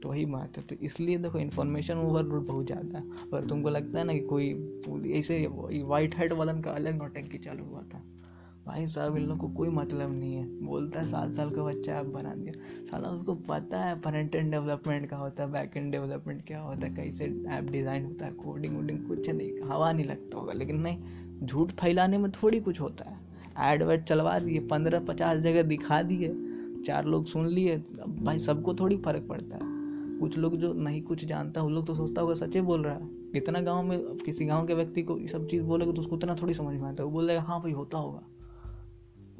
तो 0.02 0.08
वही 0.08 0.24
बात 0.26 0.56
है 0.58 0.62
तो 0.62 0.76
इसलिए 0.76 1.18
देखो 1.18 1.38
इन्फॉर्मेशन 1.38 1.98
ओवरलोड 1.98 2.46
बहुत 2.46 2.66
ज़्यादा 2.66 2.98
है। 2.98 3.04
और 3.32 3.44
तुमको 3.44 3.70
लगता 3.70 3.98
है 3.98 4.04
ना 4.06 4.12
कि 4.12 4.20
कोई 4.22 5.12
ऐसे 5.12 5.46
वाइट 5.84 6.16
हेड 6.18 6.32
वालन 6.32 6.60
का 6.62 6.70
अलग 6.70 6.98
नोटेंकी 6.98 7.38
चालू 7.38 7.64
हुआ 7.64 7.82
था। 7.94 8.02
भाई 8.66 8.86
साहब, 8.86 9.16
इन 9.16 9.24
लोग 9.26 9.38
को 9.38 9.48
कोई 9.48 9.68
मतलब 9.68 10.12
नहीं 10.12 10.34
है। 10.34 10.44
बोलता 10.62 11.00
है, 11.00 11.06
सात 11.06 11.30
साल 11.32 11.50
का 11.50 11.62
बच्चा 11.62 11.98
ऐप 11.98 12.06
बना 12.06 12.34
दिया। 12.34 12.52
साला 12.84 13.08
उसको 13.08 13.34
पता 13.48 13.78
है 13.80 13.98
फ्रंट 14.00 14.34
एंड 14.34 14.50
डेवलपमेंट 14.50 15.08
क्या 15.08 15.18
होता 15.18 15.42
है 15.42 15.52
बैक 15.52 15.76
एंड 15.76 15.90
डेवलपमेंट 15.92 16.44
क्या 16.46 16.60
होता 16.60 16.86
है, 16.86 16.94
कैसे 16.94 17.24
ऐप 17.48 17.70
डिज़ाइन 17.70 18.04
होता 18.04 18.24
है 18.24 18.30
कोडिंग 18.34 18.76
वोडिंग 18.76 19.06
कुछ 19.08 19.30
नहीं, 19.30 19.50
हवा 19.70 19.92
नहीं 19.92 20.06
लगता 20.06 20.38
होगा। 20.38 20.52
लेकिन 20.52 20.80
नहीं, 20.80 21.46
झूठ 21.46 21.72
फैलाने 21.72 22.18
में 22.18 22.30
थोड़ी 22.32 22.60
कुछ 22.60 22.80
होता 22.80 23.10
है। 23.10 23.18
एड 23.72 23.82
वेड 23.82 24.04
चलवा 24.04 24.38
दिए, 24.38 24.60
पंद्रह 24.60 25.00
पचास 25.00 25.38
जगह 25.38 25.62
दिखा 25.62 26.00
दिए, 26.02 26.34
चार 26.86 27.04
लोग 27.04 27.26
सुन 27.26 27.46
लिए 27.46 27.76
भाई 28.08 28.38
सबको 28.38 28.74
थोड़ी 28.74 28.96
फ़र्क 28.96 29.26
पड़ता 29.28 29.56
है। 29.56 30.18
कुछ 30.20 30.36
लोग 30.38 30.56
जो 30.56 30.72
नहीं 30.72 31.02
कुछ 31.02 31.24
जानता, 31.24 31.62
उन 31.62 31.72
लोग 31.72 31.86
तो 31.86 31.94
सोचता 31.94 32.22
होगा, 32.22 32.34
सच्चे 32.34 32.60
बोल 32.60 32.82
रहा 32.82 32.94
है। 32.94 33.08
इतना 33.36 33.60
गाँव 33.60 33.82
में, 33.82 33.98
किसी 34.16 34.44
गाँव 34.44 34.66
के 34.66 34.74
व्यक्ति 34.74 35.02
को 35.02 35.18
ये 35.18 35.28
सब 35.28 35.46
चीज़ 35.46 35.62
बोलेगा 35.62 35.92
तो 35.92 36.00
उसको 36.00 36.16
उतना 36.16 36.34
थोड़ी 36.34 36.54
समझ 36.54 36.74
में 36.74 36.88
आता 36.88 37.02
है। 37.02 37.04
वो 37.04 37.10
बोलेगा 37.10 37.40
हाँ 37.40 37.60
भाई, 37.60 37.72
होता 37.72 37.98
होगा। 37.98 38.22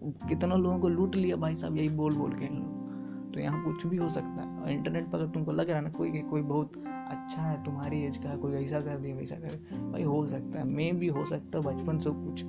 कितना 0.03 0.55
लोगों 0.55 0.79
को 0.79 0.89
लूट 0.89 1.17
लिया 1.17 1.37
भाई 1.37 1.55
साहब, 1.55 1.77
यही 1.77 1.89
बोल 1.89 2.15
बोल 2.15 2.33
के 2.33 2.45
इन 2.45 2.55
लोग। 2.55 2.79
तो 3.33 3.41
यहाँ 3.41 3.65
कुछ 3.65 3.87
भी 3.87 3.97
हो 3.97 4.09
सकता 4.09 4.43
है। 4.43 4.61
और 4.61 4.71
इंटरनेट 4.71 5.11
पर 5.11 5.19
अगर 5.19 5.27
तुमको 5.27 5.53
लग 5.53 5.69
रहा 5.69 5.79
है 5.79 5.85
ना, 5.85 5.91
कोई 5.91 6.23
कोई 6.31 6.43
बहुत 6.43 6.77
अच्छा 6.87 7.43
है 7.43 7.63
तुम्हारी 7.65 8.01
एज 8.03 8.17
का, 8.17 8.37
कोई 8.37 8.53
ऐसा 8.55 8.81
कर 8.81 8.99
दिया 8.99 9.17
वैसा 9.17 9.37
कर 9.37 9.57
भाई 9.93 10.03
हो 10.03 10.27
सकता 10.27 10.59
है। 10.59 10.65
मे 10.65 10.91
भी 10.93 11.09
हो 11.09 11.25
सकता 11.25 11.59
है 11.59 11.65
बचपन 11.65 11.99
से 11.99 12.11
कुछ 12.11 12.45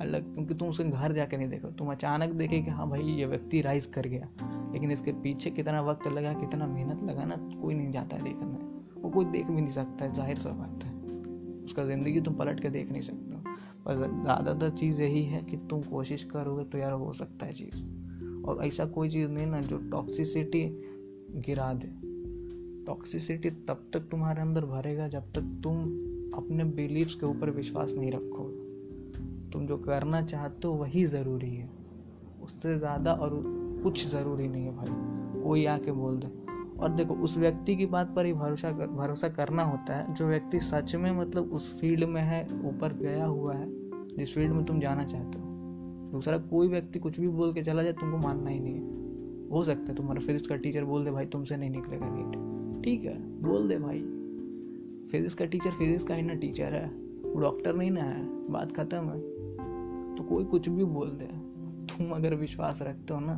अलग, 0.00 0.34
क्योंकि 0.34 0.54
तुम 0.54 0.68
उसके 0.68 0.84
घर 0.84 1.12
जाके 1.12 1.36
नहीं 1.36 1.48
देखो। 1.48 1.68
तुम 1.68 1.90
अचानक 1.92 2.32
देखे 2.32 2.60
कि 2.62 2.70
हाँ 2.70 2.88
भाई, 2.90 3.02
ये 3.02 3.26
व्यक्ति 3.26 3.60
राइज 3.60 3.86
कर 3.86 4.06
गया। 4.06 4.28
लेकिन 4.72 4.90
इसके 4.90 5.12
पीछे 5.12 5.50
कितना 5.50 5.80
वक्त 5.80 6.08
लगा, 6.08 6.32
कितना 6.32 6.66
मेहनत 6.66 7.10
लगा 7.10 7.24
ना, 7.24 7.36
कोई 7.62 7.74
नहीं 7.74 7.90
जाता 7.90 8.16
है 8.16 8.22
देखने। 8.22 9.00
वो 9.00 9.10
कोई 9.10 9.24
देख 9.24 9.46
भी 9.46 9.60
नहीं 9.60 9.68
सकता 9.68 10.04
है, 10.04 10.12
ज़ाहिर 10.12 10.36
सा 10.36 10.50
बात 10.50 10.84
है। 10.84 10.92
उसका 11.64 11.84
ज़िंदगी 11.84 12.20
तुम 12.20 12.34
पलट 12.34 12.60
के 12.60 12.70
देख 12.70 12.90
नहीं 12.90 13.02
सकते। 13.02 13.33
हो 13.33 13.33
पर 13.86 13.96
ज़्यादातर 13.96 14.70
चीज़ 14.70 15.02
यही 15.02 15.22
है 15.24 15.42
कि 15.42 15.56
तुम 15.56 15.82
कोशिश 15.82 16.24
करोगे 16.24 16.64
तो 16.64 16.78
यार 16.78 16.92
हो 16.92 17.12
सकता 17.12 17.46
है 17.46 17.52
चीज़। 17.52 17.82
और 18.44 18.64
ऐसा 18.64 18.84
कोई 18.84 19.08
चीज़ 19.08 19.28
नहीं 19.28 19.46
ना 19.46 19.60
जो 19.60 19.78
टॉक्सिसिटी 19.78 20.64
गिरा 21.36 21.72
दे। 21.72 21.88
टॉक्सिसिटी 22.86 23.50
तब 23.50 23.90
तक 23.92 24.00
तुम्हारे 24.00 24.42
अंदर 24.42 24.64
भरेगा 24.64 25.08
जब 25.08 25.32
तक 25.32 25.60
तुम 25.64 25.82
अपने 26.38 26.64
बिलीव्स 26.64 27.14
के 27.14 27.26
ऊपर 27.26 27.50
विश्वास 27.50 27.94
नहीं 27.94 28.12
रखोगे। 28.12 29.50
तुम 29.50 29.66
जो 29.66 29.76
करना 29.76 30.22
चाहते 30.22 30.68
हो 30.68 30.74
वही 30.74 31.04
ज़रूरी 31.04 31.54
है। 31.54 31.70
उससे 32.40 32.78
ज़्यादा 32.78 33.12
और 33.12 33.42
कुछ 33.82 34.08
ज़रूरी 34.08 34.48
नहीं 34.48 34.64
है 34.64 34.76
भाई। 34.76 35.42
कोई 35.42 35.66
आके 35.66 35.92
बोल 35.92 36.16
दे। 36.16 36.43
और 36.84 36.90
देखो, 36.90 37.14
उस 37.14 37.38
व्यक्ति 37.38 37.76
की 37.76 37.86
बात 37.86 38.14
पर 38.16 38.26
ही 38.26 38.32
भरोसा 38.32 38.72
कर, 38.72 38.86
भरोसा 38.86 39.28
करना 39.28 39.62
होता 39.62 39.96
है। 39.96 40.14
जो 40.14 40.26
व्यक्ति 40.26 40.60
सच 40.60 40.96
में 40.96 41.12
मतलब 41.12 41.52
उस 41.52 41.80
फ़ील्ड 41.80 42.04
में 42.04 42.22
है, 42.22 42.44
ऊपर 42.44 42.92
गया 42.92 43.26
हुआ 43.26 43.54
है, 43.54 43.66
जिस 44.16 44.34
फ़ील्ड 44.34 44.52
में 44.52 44.64
तुम 44.64 44.80
जाना 44.80 45.04
चाहते 45.04 45.38
हो। 45.38 45.44
दूसरा, 46.12 46.38
कोई 46.38 46.68
व्यक्ति 46.68 46.98
कुछ 46.98 47.20
भी 47.20 47.28
बोल 47.28 47.52
के 47.52 47.62
चला 47.62 47.82
जाए, 47.82 47.92
तुमको 47.92 48.18
मानना 48.18 48.50
ही 48.50 48.60
नहीं 48.60 48.74
है। 48.74 48.94
हो 49.50 49.64
सकता 49.64 49.84
है 49.88 49.94
तुम्हारा 49.94 50.20
फिजिक्स 50.20 50.46
का 50.46 50.56
टीचर 50.56 50.84
बोल 50.84 51.04
दे, 51.04 51.10
भाई, 51.10 51.26
तुमसे 51.26 51.56
नहीं 51.56 51.70
निकलेगा 51.70 52.06
नीट 52.08 52.54
ठीक 52.84 53.04
है, 53.04 53.42
बोल 53.42 53.68
दे 53.68 53.78
भाई। 53.78 54.00
फिजिक्स 55.10 55.34
का 55.34 55.44
टीचर 55.44 55.70
फिजिक्स 55.70 56.04
का 56.04 56.14
ही 56.14 56.22
ना 56.22 56.34
टीचर 56.34 56.64
है। 56.64 56.88
वो 57.32 57.40
डॉक्टर 57.40 57.74
नहीं 57.74 57.90
ना 57.90 58.02
है, 58.02 58.48
बात 58.48 58.72
खत्म 58.72 59.04
है। 59.04 59.20
तो 60.14 60.24
कोई 60.24 60.44
कुछ 60.44 60.68
भी 60.68 60.84
बोल 60.84 61.08
दे। 61.10 61.54
तुम 61.86 62.10
अगर 62.10 62.34
विश्वास 62.34 62.82
रखते 62.82 63.14
हो 63.14 63.20
ना, 63.20 63.34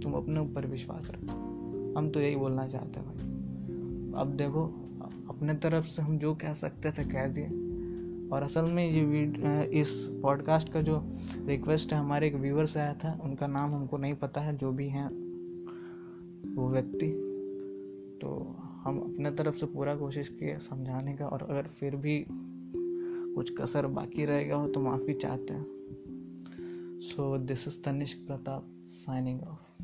तुम 0.00 0.12
अपने 0.12 0.40
ऊपर 0.40 0.66
विश्वास 0.66 1.10
रखो। 1.10 1.47
हम 1.96 2.10
तो 2.10 2.20
यही 2.20 2.36
बोलना 2.36 2.68
चाहते 2.68 3.00
हैं 3.00 3.08
भाई। 3.08 3.24
अब 4.22 4.36
देखो, 4.36 4.64
अपने 5.28 5.54
तरफ़ 5.54 5.84
से 5.84 6.02
हम 6.02 6.18
जो 6.18 6.34
कह 6.34 6.54
सकते 6.54 6.90
थे 6.90 7.04
कह 7.04 7.26
दिए। 7.26 7.48
और 8.28 8.42
असल 8.42 8.62
में 8.62 8.90
ये 8.90 9.80
इस 9.80 10.08
पॉडकास्ट 10.22 10.72
का 10.72 10.80
जो 10.80 11.02
रिक्वेस्ट 11.46 11.92
है, 11.92 11.98
हमारे 11.98 12.26
एक 12.26 12.34
व्यूअर 12.34 12.66
से 12.66 12.80
आया 12.80 12.94
था, 12.94 13.20
उनका 13.24 13.46
नाम 13.46 13.74
हमको 13.74 13.96
नहीं 13.98 14.14
पता 14.14 14.40
है, 14.40 14.56
जो 14.56 14.72
भी 14.72 14.88
हैं 14.88 15.08
वो 16.54 16.68
व्यक्ति। 16.68 17.24
तो 18.22 18.56
हम 18.84 18.98
अपने 18.98 19.30
तरफ़ 19.30 19.56
से 19.56 19.66
पूरा 19.66 19.96
कोशिश 19.96 20.28
किए 20.28 20.58
समझाने 20.58 21.16
का, 21.16 21.26
और 21.26 21.42
अगर 21.42 21.62
फिर 21.62 21.96
भी 21.96 22.26
कुछ 23.34 23.54
कसर 23.60 23.86
बाकी 23.86 24.24
रहेगा 24.24 24.56
हो 24.56 24.68
तो 24.68 24.80
माफ़ी 24.80 25.14
चाहते 25.14 25.54
हैं। 25.54 25.66
So 27.00 27.38
this 27.38 27.68
is 27.68 27.82
Tanishk 27.82 28.18
Pratap 28.26 28.66
signing 28.84 29.40
off 29.40 29.82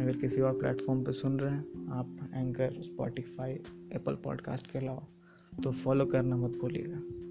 अगर 0.00 0.16
किसी 0.16 0.40
और 0.40 0.58
प्लेटफॉर्म 0.58 1.04
पर 1.04 1.12
सुन 1.12 1.38
रहे 1.40 1.50
हैं, 1.50 1.88
आप 1.88 2.30
एंकर 2.34 2.82
स्पॉटिफाई 2.82 3.52
एप्पल 3.92 4.14
पॉडकास्ट 4.14 4.70
के 4.70 4.78
अलावा 4.78 5.06
तो 5.62 5.70
फॉलो 5.70 6.06
करना 6.06 6.36
मत 6.36 6.50
भूलिएगा। 6.50 7.25